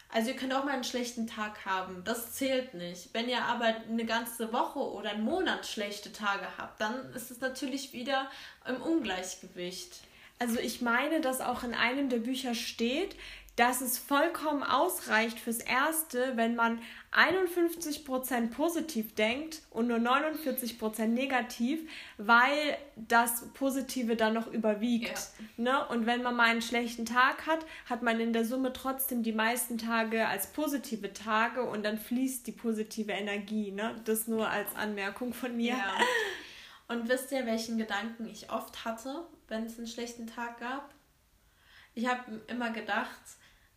Also 0.10 0.30
ihr 0.30 0.36
könnt 0.36 0.54
auch 0.54 0.64
mal 0.64 0.74
einen 0.74 0.84
schlechten 0.84 1.28
Tag 1.28 1.66
haben, 1.66 2.04
das 2.06 2.34
zählt 2.34 2.74
nicht. 2.74 3.10
Wenn 3.14 3.28
ihr 3.28 3.44
aber 3.44 3.76
eine 3.90 4.06
ganze 4.06 4.54
Woche 4.54 4.80
oder 4.80 5.10
einen 5.10 5.26
Monat 5.26 5.66
schlechte 5.66 6.14
Tage 6.14 6.48
habt, 6.58 6.80
dann 6.80 7.12
ist 7.14 7.30
es 7.30 7.42
natürlich 7.42 7.92
wieder 7.92 8.30
im 8.66 8.82
Ungleichgewicht. 8.82 10.00
Also 10.40 10.60
ich 10.60 10.82
meine, 10.82 11.20
dass 11.20 11.42
auch 11.42 11.64
in 11.64 11.74
einem 11.74 12.10
der 12.10 12.20
Bücher 12.20 12.56
steht, 12.56 13.16
dass 13.58 13.82
es 13.82 13.98
vollkommen 13.98 14.62
ausreicht 14.62 15.40
fürs 15.40 15.58
Erste, 15.58 16.34
wenn 16.36 16.56
man 16.56 16.80
51% 17.12 18.52
positiv 18.52 19.16
denkt 19.16 19.64
und 19.72 19.88
nur 19.88 19.98
49% 19.98 21.08
negativ, 21.08 21.90
weil 22.18 22.78
das 22.96 23.48
Positive 23.56 24.16
dann 24.16 24.36
noch 24.36 24.46
überwiegt. 24.46 25.18
Ja. 25.58 25.64
Ne? 25.64 25.88
Und 25.88 26.06
wenn 26.06 26.22
man 26.22 26.36
mal 26.36 26.52
einen 26.52 26.62
schlechten 26.62 27.06
Tag 27.06 27.48
hat, 27.48 27.66
hat 27.90 28.04
man 28.04 28.20
in 28.20 28.32
der 28.32 28.46
Summe 28.46 28.74
trotzdem 28.74 29.24
die 29.24 29.34
meisten 29.34 29.80
Tage 29.80 30.28
als 30.28 30.54
positive 30.54 31.12
Tage 31.14 31.64
und 31.64 31.84
dann 31.84 31.98
fließt 31.98 32.46
die 32.46 32.52
positive 32.52 33.12
Energie. 33.12 33.72
Ne? 33.72 34.00
Das 34.06 34.28
nur 34.28 34.48
als 34.48 34.76
Anmerkung 34.76 35.34
von 35.34 35.58
mir. 35.58 35.78
Ja. 35.78 35.94
Und 36.90 37.10
wisst 37.10 37.32
ihr, 37.32 37.48
welchen 37.48 37.80
Gedanken 37.80 38.28
ich 38.28 38.52
oft 38.52 38.86
hatte, 38.86 39.26
wenn 39.48 39.66
es 39.66 39.80
einen 39.80 39.88
schlechten 39.88 40.28
Tag 40.28 40.60
gab? 40.60 40.94
Ich 41.96 42.08
habe 42.08 42.42
immer 42.46 42.70
gedacht, 42.70 43.20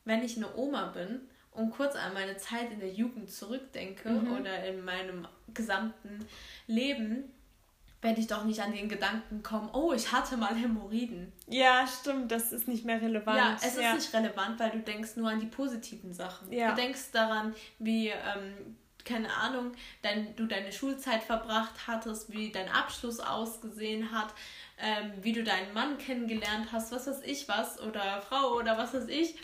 wenn 0.04 0.22
ich 0.22 0.36
eine 0.36 0.54
Oma 0.56 0.86
bin 0.86 1.20
und 1.52 1.70
kurz 1.70 1.96
an 1.96 2.14
meine 2.14 2.36
Zeit 2.36 2.72
in 2.72 2.80
der 2.80 2.92
Jugend 2.92 3.30
zurückdenke 3.30 4.10
mhm. 4.10 4.32
oder 4.32 4.64
in 4.64 4.84
meinem 4.84 5.26
gesamten 5.52 6.24
Leben, 6.66 7.32
werde 8.02 8.20
ich 8.20 8.26
doch 8.26 8.44
nicht 8.44 8.60
an 8.60 8.72
den 8.72 8.88
Gedanken 8.88 9.42
kommen, 9.42 9.68
oh, 9.72 9.92
ich 9.92 10.10
hatte 10.10 10.36
mal 10.36 10.54
Hämorrhoiden. 10.54 11.32
Ja, 11.48 11.86
stimmt, 11.86 12.32
das 12.32 12.52
ist 12.52 12.66
nicht 12.66 12.84
mehr 12.84 13.00
relevant. 13.00 13.36
Ja, 13.36 13.56
es 13.56 13.76
ja. 13.76 13.90
ist 13.90 14.12
nicht 14.12 14.14
relevant, 14.14 14.58
weil 14.58 14.70
du 14.70 14.78
denkst 14.78 15.16
nur 15.16 15.28
an 15.28 15.40
die 15.40 15.46
positiven 15.46 16.14
Sachen. 16.14 16.50
Ja. 16.50 16.70
Du 16.70 16.76
denkst 16.80 17.10
daran, 17.12 17.54
wie, 17.78 18.08
ähm, 18.08 18.76
keine 19.04 19.30
Ahnung, 19.34 19.72
dein, 20.00 20.34
du 20.36 20.46
deine 20.46 20.72
Schulzeit 20.72 21.22
verbracht 21.22 21.86
hattest, 21.86 22.32
wie 22.32 22.50
dein 22.50 22.70
Abschluss 22.70 23.20
ausgesehen 23.20 24.12
hat, 24.12 24.32
ähm, 24.78 25.12
wie 25.20 25.32
du 25.32 25.44
deinen 25.44 25.74
Mann 25.74 25.98
kennengelernt 25.98 26.68
hast, 26.72 26.92
was 26.92 27.06
weiß 27.06 27.20
ich 27.24 27.48
was, 27.48 27.80
oder 27.80 28.22
Frau 28.22 28.54
oder 28.54 28.78
was 28.78 28.94
weiß 28.94 29.08
ich. 29.08 29.34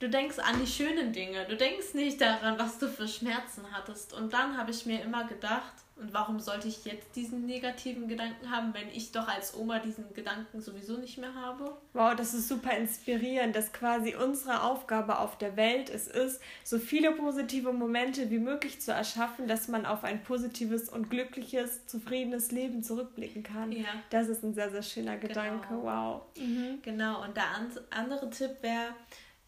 Du 0.00 0.08
denkst 0.08 0.38
an 0.38 0.60
die 0.60 0.66
schönen 0.66 1.12
Dinge. 1.12 1.44
Du 1.46 1.56
denkst 1.56 1.94
nicht 1.94 2.20
daran, 2.20 2.56
was 2.58 2.78
du 2.78 2.88
für 2.88 3.08
Schmerzen 3.08 3.64
hattest. 3.72 4.12
Und 4.12 4.32
dann 4.32 4.56
habe 4.56 4.70
ich 4.70 4.86
mir 4.86 5.02
immer 5.02 5.24
gedacht, 5.26 5.72
und 5.96 6.14
warum 6.14 6.38
sollte 6.38 6.68
ich 6.68 6.84
jetzt 6.84 7.16
diesen 7.16 7.46
negativen 7.46 8.06
Gedanken 8.06 8.52
haben, 8.52 8.72
wenn 8.72 8.88
ich 8.90 9.10
doch 9.10 9.26
als 9.26 9.56
Oma 9.56 9.80
diesen 9.80 10.14
Gedanken 10.14 10.60
sowieso 10.60 10.96
nicht 10.96 11.18
mehr 11.18 11.34
habe? 11.34 11.76
Wow, 11.92 12.14
das 12.14 12.34
ist 12.34 12.46
super 12.46 12.76
inspirierend, 12.76 13.56
dass 13.56 13.72
quasi 13.72 14.14
unsere 14.14 14.62
Aufgabe 14.62 15.18
auf 15.18 15.36
der 15.38 15.56
Welt 15.56 15.90
es 15.90 16.06
ist, 16.06 16.40
so 16.62 16.78
viele 16.78 17.10
positive 17.10 17.72
Momente 17.72 18.30
wie 18.30 18.38
möglich 18.38 18.80
zu 18.80 18.92
erschaffen, 18.92 19.48
dass 19.48 19.66
man 19.66 19.84
auf 19.84 20.04
ein 20.04 20.22
positives 20.22 20.88
und 20.88 21.10
glückliches, 21.10 21.88
zufriedenes 21.88 22.52
Leben 22.52 22.84
zurückblicken 22.84 23.42
kann. 23.42 23.72
Ja. 23.72 23.88
Das 24.10 24.28
ist 24.28 24.44
ein 24.44 24.54
sehr, 24.54 24.70
sehr 24.70 24.84
schöner 24.84 25.16
Gedanke. 25.16 25.66
Genau. 25.68 25.82
Wow. 25.82 26.22
Mhm. 26.40 26.78
Genau, 26.82 27.24
und 27.24 27.36
der 27.36 27.46
andere 27.90 28.30
Tipp 28.30 28.58
wäre, 28.62 28.94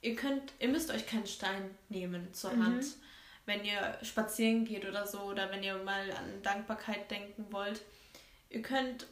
ihr 0.03 0.17
könnt, 0.17 0.53
ihr 0.59 0.69
müsst 0.69 0.91
euch 0.91 1.07
keinen 1.07 1.27
Stein 1.27 1.71
nehmen 1.89 2.33
zur 2.33 2.53
mhm. 2.53 2.65
Hand, 2.65 2.85
wenn 3.47 3.65
ihr 3.65 3.99
spazieren 4.03 4.65
geht 4.65 4.87
oder 4.87 5.07
so 5.07 5.21
oder 5.23 5.51
wenn 5.51 5.63
ihr 5.63 5.77
mal 5.83 6.11
an 6.13 6.43
Dankbarkeit 6.43 7.11
denken 7.11 7.47
wollt. 7.51 7.83
Ihr 8.49 8.63
könnt 8.63 9.07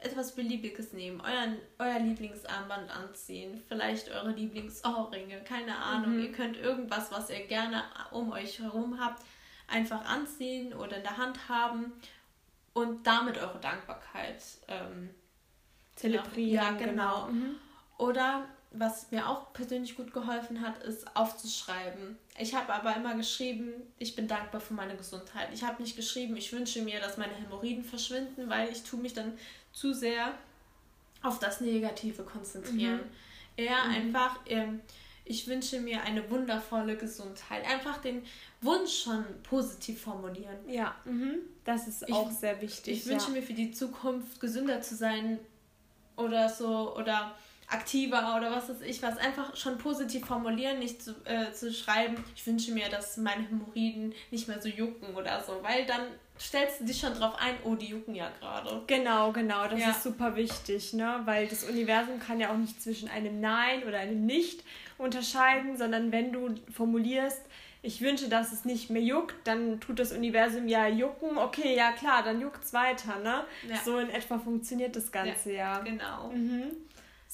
etwas 0.00 0.34
Beliebiges 0.34 0.92
nehmen, 0.92 1.20
euren, 1.20 1.58
euer 1.78 1.98
Lieblingsarmband 1.98 2.90
anziehen, 2.90 3.62
vielleicht 3.68 4.10
eure 4.10 4.30
Lieblingsohrringe, 4.30 5.40
keine 5.42 5.76
Ahnung. 5.76 6.16
Mhm. 6.16 6.22
Ihr 6.22 6.32
könnt 6.32 6.56
irgendwas, 6.56 7.10
was 7.10 7.30
ihr 7.30 7.46
gerne 7.46 7.82
um 8.12 8.30
euch 8.30 8.60
herum 8.60 9.00
habt, 9.00 9.24
einfach 9.66 10.04
anziehen 10.04 10.72
oder 10.72 10.98
in 10.98 11.02
der 11.02 11.16
Hand 11.16 11.48
haben 11.48 11.92
und 12.74 13.06
damit 13.06 13.38
eure 13.38 13.58
Dankbarkeit 13.58 14.42
ähm, 14.68 15.10
zelebrieren. 15.96 16.54
Ja, 16.54 16.70
genau. 16.72 17.26
genau. 17.26 17.28
Mhm. 17.28 17.56
Oder 17.98 18.48
was 18.70 19.10
mir 19.10 19.28
auch 19.28 19.52
persönlich 19.52 19.96
gut 19.96 20.12
geholfen 20.12 20.60
hat, 20.60 20.82
ist 20.82 21.16
aufzuschreiben. 21.16 22.18
Ich 22.38 22.54
habe 22.54 22.72
aber 22.72 22.94
immer 22.96 23.16
geschrieben, 23.16 23.72
ich 23.98 24.14
bin 24.14 24.28
dankbar 24.28 24.60
für 24.60 24.74
meine 24.74 24.96
Gesundheit. 24.96 25.48
Ich 25.54 25.62
habe 25.62 25.82
nicht 25.82 25.96
geschrieben, 25.96 26.36
ich 26.36 26.52
wünsche 26.52 26.82
mir, 26.82 27.00
dass 27.00 27.16
meine 27.16 27.34
Hämorrhoiden 27.34 27.84
verschwinden, 27.84 28.50
weil 28.50 28.70
ich 28.70 28.82
tue 28.82 29.00
mich 29.00 29.14
dann 29.14 29.32
zu 29.72 29.94
sehr 29.94 30.34
auf 31.22 31.38
das 31.38 31.60
Negative 31.60 32.22
konzentrieren. 32.24 32.98
Mhm. 32.98 33.10
Eher 33.56 33.84
mhm. 33.84 33.94
einfach, 33.94 34.38
ähm, 34.46 34.80
ich 35.24 35.46
wünsche 35.46 35.80
mir 35.80 36.02
eine 36.02 36.30
wundervolle 36.30 36.96
Gesundheit. 36.96 37.66
Einfach 37.66 37.98
den 37.98 38.22
Wunsch 38.60 39.02
schon 39.02 39.24
positiv 39.42 40.02
formulieren. 40.02 40.56
Ja, 40.68 40.94
mhm. 41.04 41.38
das 41.64 41.88
ist 41.88 42.12
auch 42.12 42.30
sehr 42.30 42.60
wichtig. 42.60 42.98
Ich 42.98 43.04
ja. 43.06 43.12
wünsche 43.12 43.30
mir 43.30 43.42
für 43.42 43.54
die 43.54 43.70
Zukunft 43.70 44.40
gesünder 44.40 44.82
zu 44.82 44.94
sein 44.94 45.38
oder 46.16 46.48
so 46.48 46.94
oder 46.96 47.34
aktiver 47.68 48.36
oder 48.36 48.50
was 48.50 48.68
weiß 48.68 48.80
ich 48.82 49.02
was. 49.02 49.18
Einfach 49.18 49.54
schon 49.56 49.78
positiv 49.78 50.26
formulieren, 50.26 50.78
nicht 50.78 51.02
zu, 51.02 51.14
äh, 51.24 51.52
zu 51.52 51.72
schreiben, 51.72 52.22
ich 52.34 52.46
wünsche 52.46 52.72
mir, 52.72 52.88
dass 52.88 53.16
meine 53.18 53.46
Hämorrhoiden 53.46 54.14
nicht 54.30 54.48
mehr 54.48 54.60
so 54.60 54.68
jucken 54.68 55.14
oder 55.14 55.42
so, 55.42 55.62
weil 55.62 55.84
dann 55.86 56.02
stellst 56.40 56.80
du 56.80 56.84
dich 56.84 57.00
schon 57.00 57.14
drauf 57.14 57.34
ein, 57.38 57.56
oh, 57.64 57.74
die 57.74 57.86
jucken 57.86 58.14
ja 58.14 58.30
gerade. 58.40 58.82
Genau, 58.86 59.32
genau, 59.32 59.66
das 59.66 59.80
ja. 59.80 59.90
ist 59.90 60.02
super 60.02 60.36
wichtig, 60.36 60.92
ne? 60.92 61.20
Weil 61.24 61.48
das 61.48 61.64
Universum 61.64 62.20
kann 62.20 62.40
ja 62.40 62.50
auch 62.50 62.56
nicht 62.56 62.80
zwischen 62.80 63.08
einem 63.08 63.40
Nein 63.40 63.82
oder 63.84 63.98
einem 63.98 64.24
Nicht 64.24 64.64
unterscheiden, 64.96 65.76
sondern 65.76 66.12
wenn 66.12 66.32
du 66.32 66.54
formulierst, 66.72 67.42
ich 67.82 68.00
wünsche, 68.00 68.28
dass 68.28 68.52
es 68.52 68.64
nicht 68.64 68.90
mehr 68.90 69.02
juckt, 69.02 69.36
dann 69.44 69.80
tut 69.80 69.98
das 69.98 70.12
Universum 70.12 70.66
ja 70.66 70.88
jucken. 70.88 71.38
Okay, 71.38 71.76
ja 71.76 71.92
klar, 71.92 72.22
dann 72.24 72.40
juckt 72.40 72.64
es 72.64 72.72
weiter, 72.72 73.18
ne? 73.20 73.44
Ja. 73.68 73.76
So 73.84 73.98
in 73.98 74.10
etwa 74.10 74.38
funktioniert 74.38 74.96
das 74.96 75.12
Ganze 75.12 75.52
ja. 75.52 75.76
ja. 75.76 75.80
Genau. 75.80 76.30
Mhm. 76.30 76.70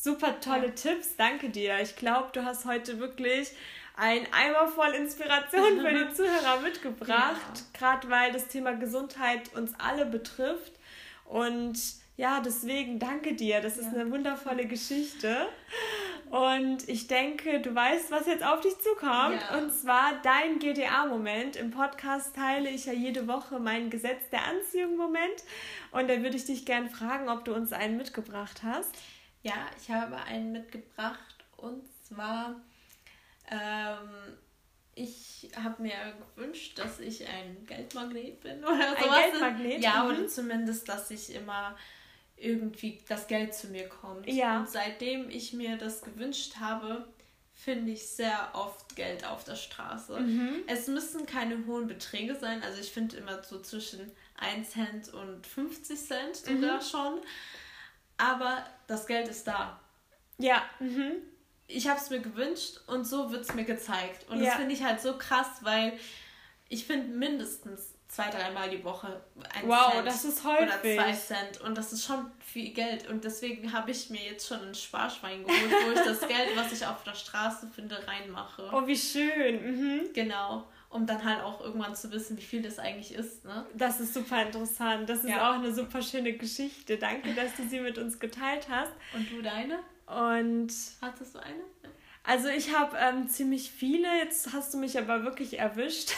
Super 0.05 0.39
tolle 0.39 0.67
ja. 0.67 0.73
Tipps, 0.73 1.17
danke 1.17 1.49
dir. 1.49 1.81
Ich 1.81 1.97
glaube, 1.97 2.29
du 2.35 2.45
hast 2.45 2.67
heute 2.67 2.99
wirklich 2.99 3.53
ein 3.97 4.27
Eimer 4.35 4.69
voll 4.69 4.91
Inspiration 4.91 5.81
für 5.81 5.93
die 5.93 6.13
Zuhörer 6.15 6.61
mitgebracht, 6.61 7.41
ja. 7.57 7.79
gerade 7.79 8.11
weil 8.11 8.31
das 8.31 8.49
Thema 8.49 8.75
Gesundheit 8.75 9.55
uns 9.55 9.73
alle 9.79 10.05
betrifft. 10.05 10.75
Und 11.25 11.81
ja, 12.19 12.41
deswegen 12.41 12.99
danke 12.99 13.33
dir. 13.33 13.63
Das 13.63 13.79
ist 13.79 13.95
ja. 13.95 14.01
eine 14.01 14.11
wundervolle 14.11 14.67
Geschichte. 14.69 15.49
Und 16.29 16.87
ich 16.87 17.07
denke, 17.07 17.61
du 17.61 17.75
weißt, 17.75 18.11
was 18.11 18.27
jetzt 18.27 18.45
auf 18.45 18.61
dich 18.61 18.79
zukommt. 18.81 19.41
Ja. 19.41 19.57
Und 19.57 19.73
zwar 19.73 20.21
dein 20.23 20.59
GDA-Moment. 20.59 21.57
Im 21.57 21.71
Podcast 21.71 22.37
teile 22.37 22.69
ich 22.69 22.85
ja 22.85 22.93
jede 22.93 23.27
Woche 23.27 23.59
mein 23.59 23.89
Gesetz 23.89 24.29
der 24.31 24.45
Anziehung-Moment. 24.49 25.45
Und 25.93 26.11
da 26.11 26.21
würde 26.23 26.37
ich 26.37 26.45
dich 26.45 26.67
gerne 26.67 26.91
fragen, 26.91 27.31
ob 27.31 27.47
du 27.47 27.55
uns 27.55 27.73
einen 27.73 27.97
mitgebracht 27.97 28.63
hast. 28.63 28.91
Ja, 29.45 29.67
ich 29.81 29.91
habe 29.91 30.17
einen 30.17 30.53
mitgebracht 30.53 31.45
und 31.59 31.85
zwar, 32.03 32.61
ähm, 33.51 34.39
ich 34.95 35.51
habe 35.55 35.83
mir 35.83 36.15
gewünscht, 36.35 36.79
dass 36.79 36.99
ich 36.99 37.29
ein 37.29 37.67
Geldmagnet 37.67 38.41
bin 38.41 38.65
oder 38.65 38.97
sowas. 38.97 39.17
Ein 39.17 39.31
Geldmagnet? 39.31 39.83
Ja, 39.83 40.05
mhm. 40.05 40.11
oder 40.11 40.27
zumindest, 40.29 40.89
dass 40.89 41.11
ich 41.11 41.35
immer 41.35 41.77
irgendwie 42.37 43.03
das 43.07 43.27
Geld 43.27 43.55
zu 43.55 43.69
mir 43.69 43.87
kommt. 43.87 44.27
Ja. 44.27 44.61
Und 44.61 44.69
seitdem 44.71 45.29
ich 45.29 45.53
mir 45.53 45.77
das 45.77 46.01
gewünscht 46.01 46.57
habe, 46.59 47.07
finde 47.53 47.93
ich 47.93 48.09
sehr 48.09 48.51
oft 48.55 48.97
Geld 48.97 49.27
auf 49.27 49.45
der 49.45 49.57
Straße. 49.57 50.21
Mhm. 50.21 50.63
Es 50.67 50.89
müssen 50.89 51.27
keine 51.27 51.67
hohen 51.67 51.87
Beträge 51.87 52.35
sein. 52.35 52.63
Also 52.63 52.81
ich 52.81 52.91
finde 52.91 53.19
immer 53.19 53.43
so 53.43 53.61
zwischen 53.61 54.11
1 54.37 54.71
Cent 54.71 55.13
und 55.13 55.47
50 55.47 56.01
Cent 56.01 56.37
sogar 56.37 56.77
mhm. 56.77 56.83
schon 56.83 57.21
aber 58.17 58.65
das 58.87 59.07
Geld 59.07 59.29
ist 59.29 59.47
da. 59.47 59.81
Ja. 60.39 60.63
Mhm. 60.81 61.13
Ich 61.67 61.89
habe 61.89 61.99
es 61.99 62.11
mir 62.11 62.21
gewünscht 62.21 62.81
und 62.87 63.07
so 63.07 63.31
wird 63.31 63.43
es 63.43 63.55
mir 63.55 63.65
gezeigt. 63.65 64.29
Und 64.29 64.41
ja. 64.41 64.47
das 64.47 64.55
finde 64.57 64.75
ich 64.75 64.85
halt 64.85 65.01
so 65.01 65.17
krass, 65.17 65.49
weil 65.63 65.99
ich 66.69 66.87
finde 66.87 67.17
mindestens 67.17 67.95
zwei, 68.09 68.31
dreimal 68.31 68.69
die 68.69 68.85
Woche 68.85 69.25
ein 69.55 69.67
wow, 69.67 69.93
Cent 69.93 70.07
das 70.07 70.25
ist 70.25 70.45
häufig. 70.45 70.67
oder 70.67 70.83
zwei 70.83 71.13
Cent. 71.13 71.61
Und 71.63 71.77
das 71.77 71.93
ist 71.93 72.05
schon 72.05 72.31
viel 72.39 72.73
Geld. 72.73 73.09
Und 73.09 73.25
deswegen 73.25 73.73
habe 73.73 73.91
ich 73.91 74.11
mir 74.11 74.23
jetzt 74.23 74.47
schon 74.47 74.61
ein 74.61 74.75
Sparschwein 74.75 75.45
geholt, 75.45 75.73
wo 75.87 75.93
ich 75.93 76.05
das 76.05 76.21
Geld, 76.29 76.55
was 76.55 76.73
ich 76.73 76.87
auf 76.87 77.03
der 77.05 77.15
Straße 77.15 77.69
finde, 77.75 78.07
reinmache. 78.07 78.69
Oh, 78.73 78.87
wie 78.87 78.97
schön. 78.97 79.65
Mhm. 79.65 80.13
Genau 80.13 80.67
um 80.95 81.07
dann 81.07 81.25
halt 81.25 81.43
auch 81.43 81.61
irgendwann 81.61 81.97
zu 81.97 82.13
wissen, 82.13 82.39
wie 82.39 82.43
viel 82.43 82.63
das 82.63 82.79
eigentlich 82.79 83.13
ist. 83.15 83.45
Ne? 83.45 83.67
Das 83.75 83.99
ist 83.99 84.15
super 84.15 84.43
interessant. 84.43 85.09
Das 85.09 85.25
ist 85.25 85.31
ja. 85.31 85.51
auch 85.51 85.55
eine 85.55 85.75
super 85.75 86.01
schöne 86.01 86.35
Geschichte. 86.35 86.99
Danke, 86.99 87.35
dass 87.35 87.57
du 87.57 87.67
sie 87.69 87.81
mit 87.81 87.99
uns 87.99 88.21
geteilt 88.21 88.69
hast. 88.71 88.93
Und 89.13 89.29
du 89.29 89.43
deine? 89.43 89.81
Und 90.07 90.73
hattest 91.03 91.35
du 91.35 91.41
eine? 91.41 91.65
Also 92.23 92.47
ich 92.47 92.73
habe 92.73 92.97
ähm, 92.97 93.29
ziemlich 93.29 93.73
viele. 93.73 94.07
Jetzt 94.19 94.53
hast 94.53 94.73
du 94.73 94.79
mich 94.79 94.97
aber 94.97 95.25
wirklich 95.25 95.59
erwischt. 95.59 96.13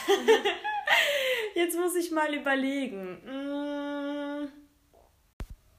Jetzt 1.55 1.75
muss 1.75 1.95
ich 1.95 2.11
mal 2.11 2.31
überlegen. 2.35 3.17
Mm. 3.25 4.47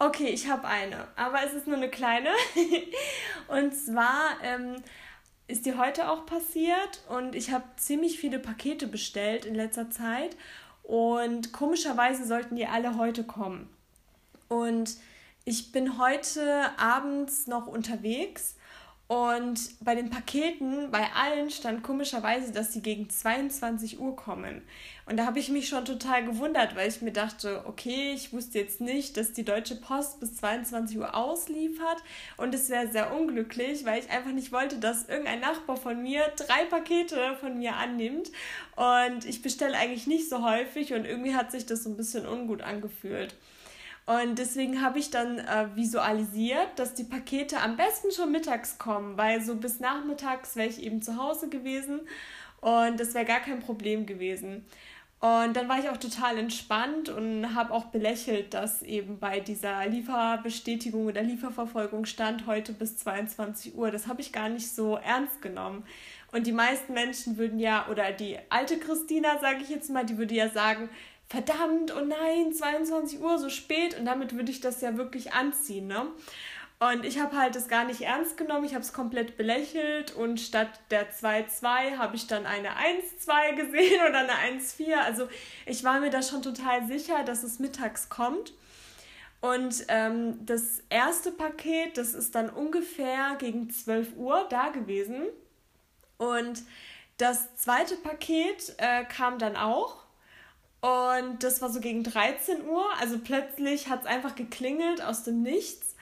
Okay, 0.01 0.31
ich 0.31 0.49
habe 0.49 0.67
eine, 0.67 1.07
aber 1.15 1.45
es 1.45 1.55
ist 1.55 1.69
nur 1.69 1.77
eine 1.77 1.89
kleine. 1.89 2.31
Und 3.47 3.73
zwar 3.77 4.39
ähm, 4.43 4.75
ist 5.49 5.67
dir 5.67 5.79
heute 5.79 6.11
auch 6.11 6.27
passiert. 6.27 7.03
Und 7.09 7.35
ich 7.35 7.51
habe 7.51 7.65
ziemlich 7.77 8.19
viele 8.19 8.39
Pakete 8.39 8.87
bestellt 8.87 9.45
in 9.45 9.55
letzter 9.55 9.91
Zeit. 9.91 10.37
Und 10.83 11.53
komischerweise 11.53 12.25
sollten 12.27 12.57
die 12.57 12.67
alle 12.67 12.97
heute 12.97 13.25
kommen. 13.25 13.69
Und 14.49 14.97
ich 15.45 15.73
bin 15.73 15.99
heute 15.99 16.71
abends 16.79 17.47
noch 17.47 17.67
unterwegs 17.67 18.57
Und 19.09 19.71
bei 19.81 19.95
den 19.95 20.11
Paketen, 20.11 20.91
bei 20.91 21.07
allen 21.15 21.51
stand 21.51 21.83
komischerweise, 21.83 22.53
dass 22.53 22.75
sie 22.75 22.83
gegen 22.83 23.09
22 23.09 23.99
Uhr 23.99 24.15
kommen. 24.15 24.61
Und 25.07 25.17
da 25.17 25.25
habe 25.25 25.39
ich 25.39 25.49
mich 25.49 25.67
schon 25.67 25.87
total 25.87 26.27
gewundert, 26.27 26.77
weil 26.77 26.91
ich 26.91 27.01
mir 27.01 27.13
dachte, 27.13 27.65
okay, 27.67 28.13
ich 28.15 28.35
wusste 28.35 28.59
jetzt 28.59 28.83
nicht, 28.83 29.17
dass 29.17 29.33
die 29.33 29.47
Deutsche 29.47 29.77
Post 29.77 30.21
bis 30.21 30.37
22 30.37 30.99
Uhr 30.99 31.15
ausliefert. 31.15 32.03
Und 32.37 32.55
es 32.55 32.69
wäre 32.69 32.89
sehr 32.89 33.17
unglücklich, 33.17 33.87
weil 33.87 33.99
ich 33.99 34.11
einfach 34.11 34.33
nicht 34.33 34.53
wollte, 34.53 34.77
dass 34.77 35.09
irgendein 35.09 35.41
Nachbar 35.41 35.79
von 35.79 36.03
mir 36.03 36.31
drei 36.37 36.67
Pakete 36.67 37.35
von 37.41 37.57
mir 37.57 37.77
annimmt. 37.77 38.31
Und 38.77 39.25
ich 39.25 39.41
bestelle 39.41 39.79
eigentlich 39.79 40.07
nicht 40.07 40.29
so 40.29 40.45
häufig 40.45 40.93
und 40.93 41.07
irgendwie 41.07 41.35
hat 41.35 41.51
sich 41.51 41.65
das 41.65 41.85
so 41.85 41.89
ein 41.89 41.97
bisschen 41.97 42.27
ungut 42.27 42.61
angefühlt. 42.61 43.35
Und 44.09 44.39
deswegen 44.39 44.81
habe 44.81 44.99
ich 44.99 45.11
dann 45.11 45.39
äh, 45.39 45.67
visualisiert, 45.75 46.67
dass 46.77 46.95
die 46.95 47.05
Pakete 47.05 47.61
am 47.61 47.77
besten 47.77 48.11
schon 48.11 48.33
mittags 48.33 48.79
kommen, 48.79 49.19
weil 49.19 49.43
so 49.43 49.55
bis 49.55 49.81
nachmittags 49.81 50.57
wäre 50.57 50.67
ich 50.67 50.83
eben 50.83 51.03
zu 51.03 51.19
Hause 51.19 51.51
gewesen 51.51 52.01
und 52.63 52.99
das 52.99 53.13
wäre 53.13 53.27
gar 53.27 53.41
kein 53.41 53.61
Problem 53.61 54.07
gewesen. 54.07 54.65
Und 55.21 55.55
dann 55.55 55.69
war 55.69 55.79
ich 55.79 55.91
auch 55.91 55.99
total 55.99 56.39
entspannt 56.39 57.11
und 57.11 57.55
habe 57.55 57.75
auch 57.75 57.87
belächelt, 57.87 58.55
dass 58.55 58.83
eben 58.83 59.19
bei 59.19 59.41
dieser 59.41 59.87
Lieferbestätigung 59.87 61.05
oder 61.05 61.21
Lieferverfolgung 61.21 62.07
stand 62.07 62.47
heute 62.47 62.73
bis 62.73 62.97
22 62.97 63.75
Uhr. 63.75 63.91
Das 63.91 64.07
habe 64.07 64.23
ich 64.23 64.33
gar 64.33 64.49
nicht 64.49 64.71
so 64.71 64.97
ernst 64.97 65.43
genommen. 65.43 65.85
Und 66.33 66.47
die 66.47 66.53
meisten 66.53 66.95
Menschen 66.95 67.37
würden 67.37 67.59
ja, 67.59 67.87
oder 67.91 68.13
die 68.13 68.39
alte 68.49 68.79
Christina, 68.79 69.39
sage 69.39 69.59
ich 69.61 69.69
jetzt 69.69 69.91
mal, 69.91 70.07
die 70.07 70.17
würde 70.17 70.35
ja 70.35 70.49
sagen, 70.49 70.89
verdammt, 71.29 71.95
oh 71.95 72.01
nein, 72.01 72.53
22 72.53 73.21
Uhr, 73.21 73.39
so 73.39 73.49
spät. 73.49 73.99
Und 73.99 74.07
damit 74.07 74.35
würde 74.35 74.51
ich 74.51 74.61
das 74.61 74.81
ja 74.81 74.97
wirklich 74.97 75.33
anziehen, 75.33 75.87
ne? 75.87 76.07
Und 76.81 77.05
ich 77.05 77.19
habe 77.19 77.37
halt 77.37 77.57
das 77.57 77.67
gar 77.67 77.85
nicht 77.85 78.03
ernst 78.03 78.37
genommen, 78.37 78.65
ich 78.65 78.75
habe 78.75 78.85
es 78.85 78.93
komplett 78.93 79.37
belächelt 79.37 80.15
und 80.15 80.39
statt 80.39 80.69
der 80.93 81.13
2-2 81.13 81.97
habe 81.97 82.15
ich 82.15 82.29
dann 82.29 82.47
eine 82.47 82.69
1-2 82.71 83.57
gesehen 83.57 84.01
oder 84.09 84.21
eine 84.21 84.61
1-4. 84.61 84.95
Also 84.95 85.29
ich 85.67 85.83
war 85.83 85.99
mir 85.99 86.11
da 86.11 86.23
schon 86.23 86.41
total 86.41 86.87
sicher, 86.87 87.25
dass 87.25 87.43
es 87.43 87.59
mittags 87.59 88.09
kommt. 88.09 88.53
Und 89.41 89.85
ähm, 89.89 90.45
das 90.47 90.83
erste 90.89 91.33
Paket, 91.33 91.97
das 91.97 92.15
ist 92.15 92.37
dann 92.37 92.49
ungefähr 92.49 93.37
gegen 93.39 93.71
12 93.71 94.17
Uhr 94.17 94.47
da 94.49 94.69
gewesen. 94.69 95.27
Und 96.17 96.63
das 97.17 97.57
zweite 97.57 97.97
Paket 97.97 98.75
äh, 98.79 99.05
kam 99.05 99.39
dann 99.39 99.57
auch 99.57 100.08
und 100.81 101.43
das 101.43 101.61
war 101.61 101.71
so 101.71 101.81
gegen 101.81 102.05
13 102.05 102.67
Uhr. 102.67 102.87
Also 103.01 103.19
plötzlich 103.19 103.89
hat 103.89 104.03
es 104.03 104.07
einfach 104.07 104.35
geklingelt 104.35 105.03
aus 105.03 105.25
dem 105.25 105.43
Nichts. 105.43 105.97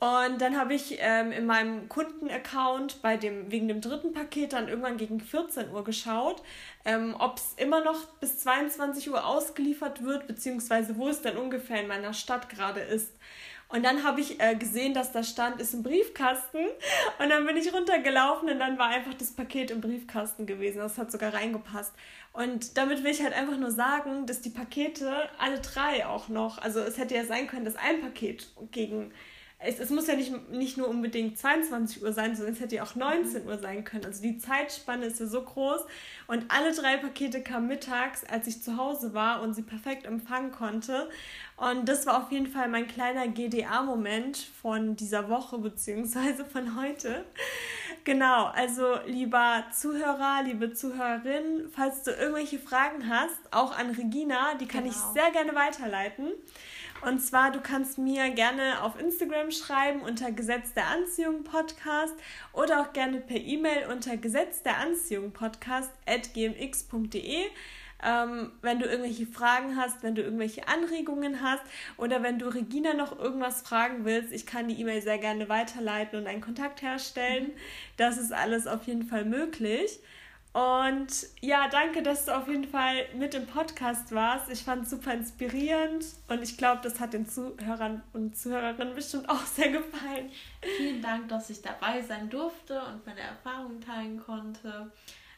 Und 0.00 0.40
dann 0.40 0.56
habe 0.56 0.74
ich 0.74 0.98
ähm, 1.00 1.32
in 1.32 1.44
meinem 1.44 1.88
Kundenaccount 1.88 3.02
bei 3.02 3.16
dem, 3.16 3.50
wegen 3.50 3.66
dem 3.66 3.80
dritten 3.80 4.12
Paket 4.12 4.52
dann 4.52 4.68
irgendwann 4.68 4.96
gegen 4.96 5.20
14 5.20 5.72
Uhr 5.72 5.82
geschaut, 5.82 6.40
ähm, 6.84 7.16
ob 7.18 7.38
es 7.38 7.54
immer 7.56 7.82
noch 7.82 8.06
bis 8.20 8.38
22 8.38 9.10
Uhr 9.10 9.26
ausgeliefert 9.26 10.04
wird, 10.04 10.28
beziehungsweise 10.28 10.96
wo 10.96 11.08
es 11.08 11.20
dann 11.20 11.36
ungefähr 11.36 11.80
in 11.80 11.88
meiner 11.88 12.14
Stadt 12.14 12.48
gerade 12.48 12.78
ist. 12.78 13.10
Und 13.70 13.84
dann 13.84 14.02
habe 14.02 14.20
ich 14.20 14.40
äh, 14.40 14.54
gesehen, 14.54 14.94
dass 14.94 15.12
da 15.12 15.22
stand, 15.22 15.60
ist 15.60 15.74
im 15.74 15.82
Briefkasten. 15.82 16.64
Und 17.18 17.28
dann 17.28 17.44
bin 17.44 17.56
ich 17.56 17.72
runtergelaufen 17.72 18.48
und 18.48 18.58
dann 18.58 18.78
war 18.78 18.88
einfach 18.88 19.14
das 19.14 19.32
Paket 19.32 19.70
im 19.70 19.80
Briefkasten 19.80 20.46
gewesen. 20.46 20.78
Das 20.78 20.96
hat 20.96 21.12
sogar 21.12 21.34
reingepasst. 21.34 21.92
Und 22.38 22.78
damit 22.78 23.02
will 23.02 23.10
ich 23.10 23.20
halt 23.20 23.32
einfach 23.34 23.56
nur 23.56 23.72
sagen, 23.72 24.26
dass 24.26 24.40
die 24.40 24.50
Pakete, 24.50 25.28
alle 25.38 25.58
drei 25.58 26.06
auch 26.06 26.28
noch, 26.28 26.58
also 26.58 26.78
es 26.78 26.96
hätte 26.96 27.16
ja 27.16 27.24
sein 27.24 27.48
können, 27.48 27.64
dass 27.64 27.74
ein 27.74 28.00
Paket 28.00 28.46
gegen 28.70 29.10
es, 29.60 29.80
es 29.80 29.90
muss 29.90 30.06
ja 30.06 30.14
nicht, 30.14 30.50
nicht 30.50 30.76
nur 30.76 30.88
unbedingt 30.88 31.36
22 31.36 32.02
Uhr 32.02 32.12
sein, 32.12 32.36
sondern 32.36 32.54
es 32.54 32.60
hätte 32.60 32.76
ja 32.76 32.84
auch 32.84 32.94
19 32.94 33.44
Uhr 33.44 33.58
sein 33.58 33.82
können. 33.82 34.04
Also 34.04 34.22
die 34.22 34.38
Zeitspanne 34.38 35.06
ist 35.06 35.18
ja 35.18 35.26
so 35.26 35.42
groß. 35.42 35.80
Und 36.28 36.44
alle 36.48 36.72
drei 36.72 36.96
Pakete 36.96 37.42
kamen 37.42 37.66
mittags, 37.66 38.22
als 38.24 38.46
ich 38.46 38.62
zu 38.62 38.76
Hause 38.76 39.14
war 39.14 39.42
und 39.42 39.54
sie 39.54 39.62
perfekt 39.62 40.06
empfangen 40.06 40.52
konnte. 40.52 41.10
Und 41.56 41.88
das 41.88 42.06
war 42.06 42.22
auf 42.22 42.30
jeden 42.30 42.46
Fall 42.46 42.68
mein 42.68 42.86
kleiner 42.86 43.26
GDA-Moment 43.26 44.36
von 44.36 44.94
dieser 44.94 45.28
Woche 45.28 45.58
beziehungsweise 45.58 46.44
von 46.44 46.80
heute. 46.80 47.24
Genau, 48.08 48.46
also 48.46 48.96
lieber 49.04 49.64
Zuhörer, 49.70 50.42
liebe 50.42 50.72
Zuhörerin, 50.72 51.68
falls 51.70 52.04
du 52.04 52.10
irgendwelche 52.10 52.58
Fragen 52.58 53.06
hast, 53.06 53.36
auch 53.50 53.78
an 53.78 53.90
Regina, 53.90 54.54
die 54.54 54.64
kann 54.64 54.84
genau. 54.84 54.96
ich 54.96 55.12
sehr 55.12 55.30
gerne 55.30 55.54
weiterleiten. 55.54 56.28
Und 57.02 57.18
zwar, 57.20 57.52
du 57.52 57.60
kannst 57.60 57.98
mir 57.98 58.30
gerne 58.30 58.82
auf 58.82 58.98
Instagram 58.98 59.50
schreiben 59.50 60.00
unter 60.00 60.32
Gesetz 60.32 60.72
der 60.72 60.86
Anziehung 60.86 61.44
Podcast 61.44 62.14
oder 62.54 62.80
auch 62.80 62.94
gerne 62.94 63.18
per 63.18 63.36
E-Mail 63.36 63.90
unter 63.92 64.16
Gesetz 64.16 64.62
der 64.62 64.78
Anziehung 64.78 65.32
Podcast 65.32 65.92
at 66.06 66.32
gmx.de. 66.32 67.44
Ähm, 68.04 68.52
wenn 68.62 68.78
du 68.78 68.86
irgendwelche 68.86 69.26
Fragen 69.26 69.76
hast, 69.76 70.02
wenn 70.02 70.14
du 70.14 70.22
irgendwelche 70.22 70.68
Anregungen 70.68 71.42
hast 71.42 71.62
oder 71.96 72.22
wenn 72.22 72.38
du 72.38 72.46
Regina 72.46 72.94
noch 72.94 73.18
irgendwas 73.18 73.62
fragen 73.62 74.04
willst, 74.04 74.32
ich 74.32 74.46
kann 74.46 74.68
die 74.68 74.80
E-Mail 74.80 75.02
sehr 75.02 75.18
gerne 75.18 75.48
weiterleiten 75.48 76.20
und 76.20 76.26
einen 76.26 76.40
Kontakt 76.40 76.82
herstellen. 76.82 77.50
Das 77.96 78.16
ist 78.16 78.32
alles 78.32 78.66
auf 78.66 78.86
jeden 78.86 79.04
Fall 79.04 79.24
möglich. 79.24 80.00
Und 80.52 81.08
ja, 81.40 81.68
danke, 81.68 82.02
dass 82.02 82.24
du 82.24 82.36
auf 82.36 82.48
jeden 82.48 82.66
Fall 82.66 83.04
mit 83.14 83.34
im 83.34 83.46
Podcast 83.46 84.12
warst. 84.12 84.50
Ich 84.50 84.64
fand 84.64 84.84
es 84.84 84.90
super 84.90 85.12
inspirierend 85.12 86.04
und 86.26 86.42
ich 86.42 86.56
glaube, 86.56 86.80
das 86.82 86.98
hat 86.98 87.12
den 87.12 87.28
Zuhörern 87.28 88.02
und 88.12 88.36
Zuhörerinnen 88.36 88.94
bestimmt 88.94 89.28
auch 89.28 89.44
sehr 89.46 89.70
gefallen. 89.70 90.30
Vielen 90.76 91.02
Dank, 91.02 91.28
dass 91.28 91.50
ich 91.50 91.62
dabei 91.62 92.02
sein 92.02 92.30
durfte 92.30 92.80
und 92.80 93.06
meine 93.06 93.20
Erfahrungen 93.20 93.80
teilen 93.80 94.18
konnte. 94.18 94.90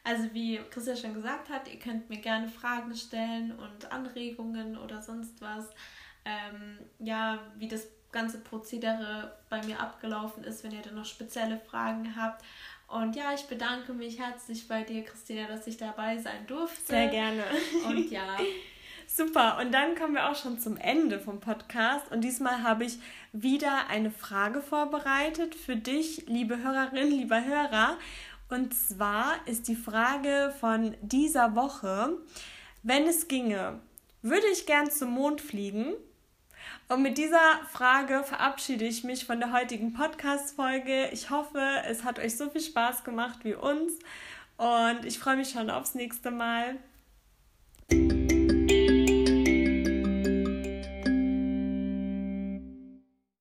Also 0.02 0.32
wie 0.32 0.58
Christian 0.70 0.96
schon 0.96 1.14
gesagt 1.14 1.48
hat, 1.48 1.68
ihr 1.68 1.78
könnt 1.78 2.08
mir 2.08 2.18
gerne 2.18 2.48
Fragen 2.48 2.94
stellen 2.94 3.52
und 3.52 3.92
Anregungen 3.92 4.78
oder 4.78 5.02
sonst 5.02 5.40
was. 5.40 5.66
Ähm, 6.24 6.78
ja, 6.98 7.38
wie 7.56 7.68
das 7.68 7.86
ganze 8.12 8.38
Prozedere 8.38 9.36
bei 9.48 9.64
mir 9.64 9.78
abgelaufen 9.80 10.44
ist, 10.44 10.64
wenn 10.64 10.72
ihr 10.72 10.82
dann 10.82 10.94
noch 10.94 11.04
spezielle 11.04 11.58
Fragen 11.58 12.16
habt. 12.16 12.44
Und 12.88 13.14
ja, 13.14 13.32
ich 13.32 13.42
bedanke 13.42 13.92
mich 13.92 14.18
herzlich 14.18 14.66
bei 14.66 14.82
dir, 14.82 15.04
Christina, 15.04 15.46
dass 15.46 15.66
ich 15.66 15.76
dabei 15.76 16.18
sein 16.18 16.46
durfte. 16.46 16.86
Sehr 16.86 17.08
gerne. 17.08 17.44
Und 17.86 18.10
ja. 18.10 18.36
Super, 19.12 19.58
und 19.60 19.72
dann 19.72 19.96
kommen 19.96 20.14
wir 20.14 20.30
auch 20.30 20.36
schon 20.36 20.60
zum 20.60 20.76
Ende 20.76 21.18
vom 21.18 21.40
Podcast. 21.40 22.12
Und 22.12 22.20
diesmal 22.20 22.62
habe 22.62 22.84
ich 22.84 22.98
wieder 23.32 23.88
eine 23.88 24.12
Frage 24.12 24.62
vorbereitet 24.62 25.56
für 25.56 25.74
dich, 25.74 26.26
liebe 26.28 26.62
Hörerin, 26.62 27.10
lieber 27.10 27.44
Hörer. 27.44 27.98
Und 28.50 28.74
zwar 28.74 29.36
ist 29.46 29.68
die 29.68 29.76
Frage 29.76 30.52
von 30.58 30.96
dieser 31.00 31.54
Woche, 31.54 32.18
wenn 32.82 33.06
es 33.06 33.28
ginge, 33.28 33.78
würde 34.22 34.46
ich 34.52 34.66
gern 34.66 34.90
zum 34.90 35.12
Mond 35.12 35.40
fliegen? 35.40 35.94
Und 36.88 37.02
mit 37.02 37.16
dieser 37.16 37.60
Frage 37.70 38.24
verabschiede 38.24 38.84
ich 38.84 39.04
mich 39.04 39.24
von 39.24 39.38
der 39.38 39.52
heutigen 39.52 39.92
Podcast-Folge. 39.92 41.10
Ich 41.12 41.30
hoffe, 41.30 41.60
es 41.86 42.02
hat 42.02 42.18
euch 42.18 42.36
so 42.36 42.50
viel 42.50 42.60
Spaß 42.60 43.04
gemacht 43.04 43.38
wie 43.44 43.54
uns. 43.54 43.92
Und 44.56 45.04
ich 45.04 45.20
freue 45.20 45.36
mich 45.36 45.50
schon 45.50 45.70
aufs 45.70 45.94
nächste 45.94 46.32
Mal. 46.32 46.76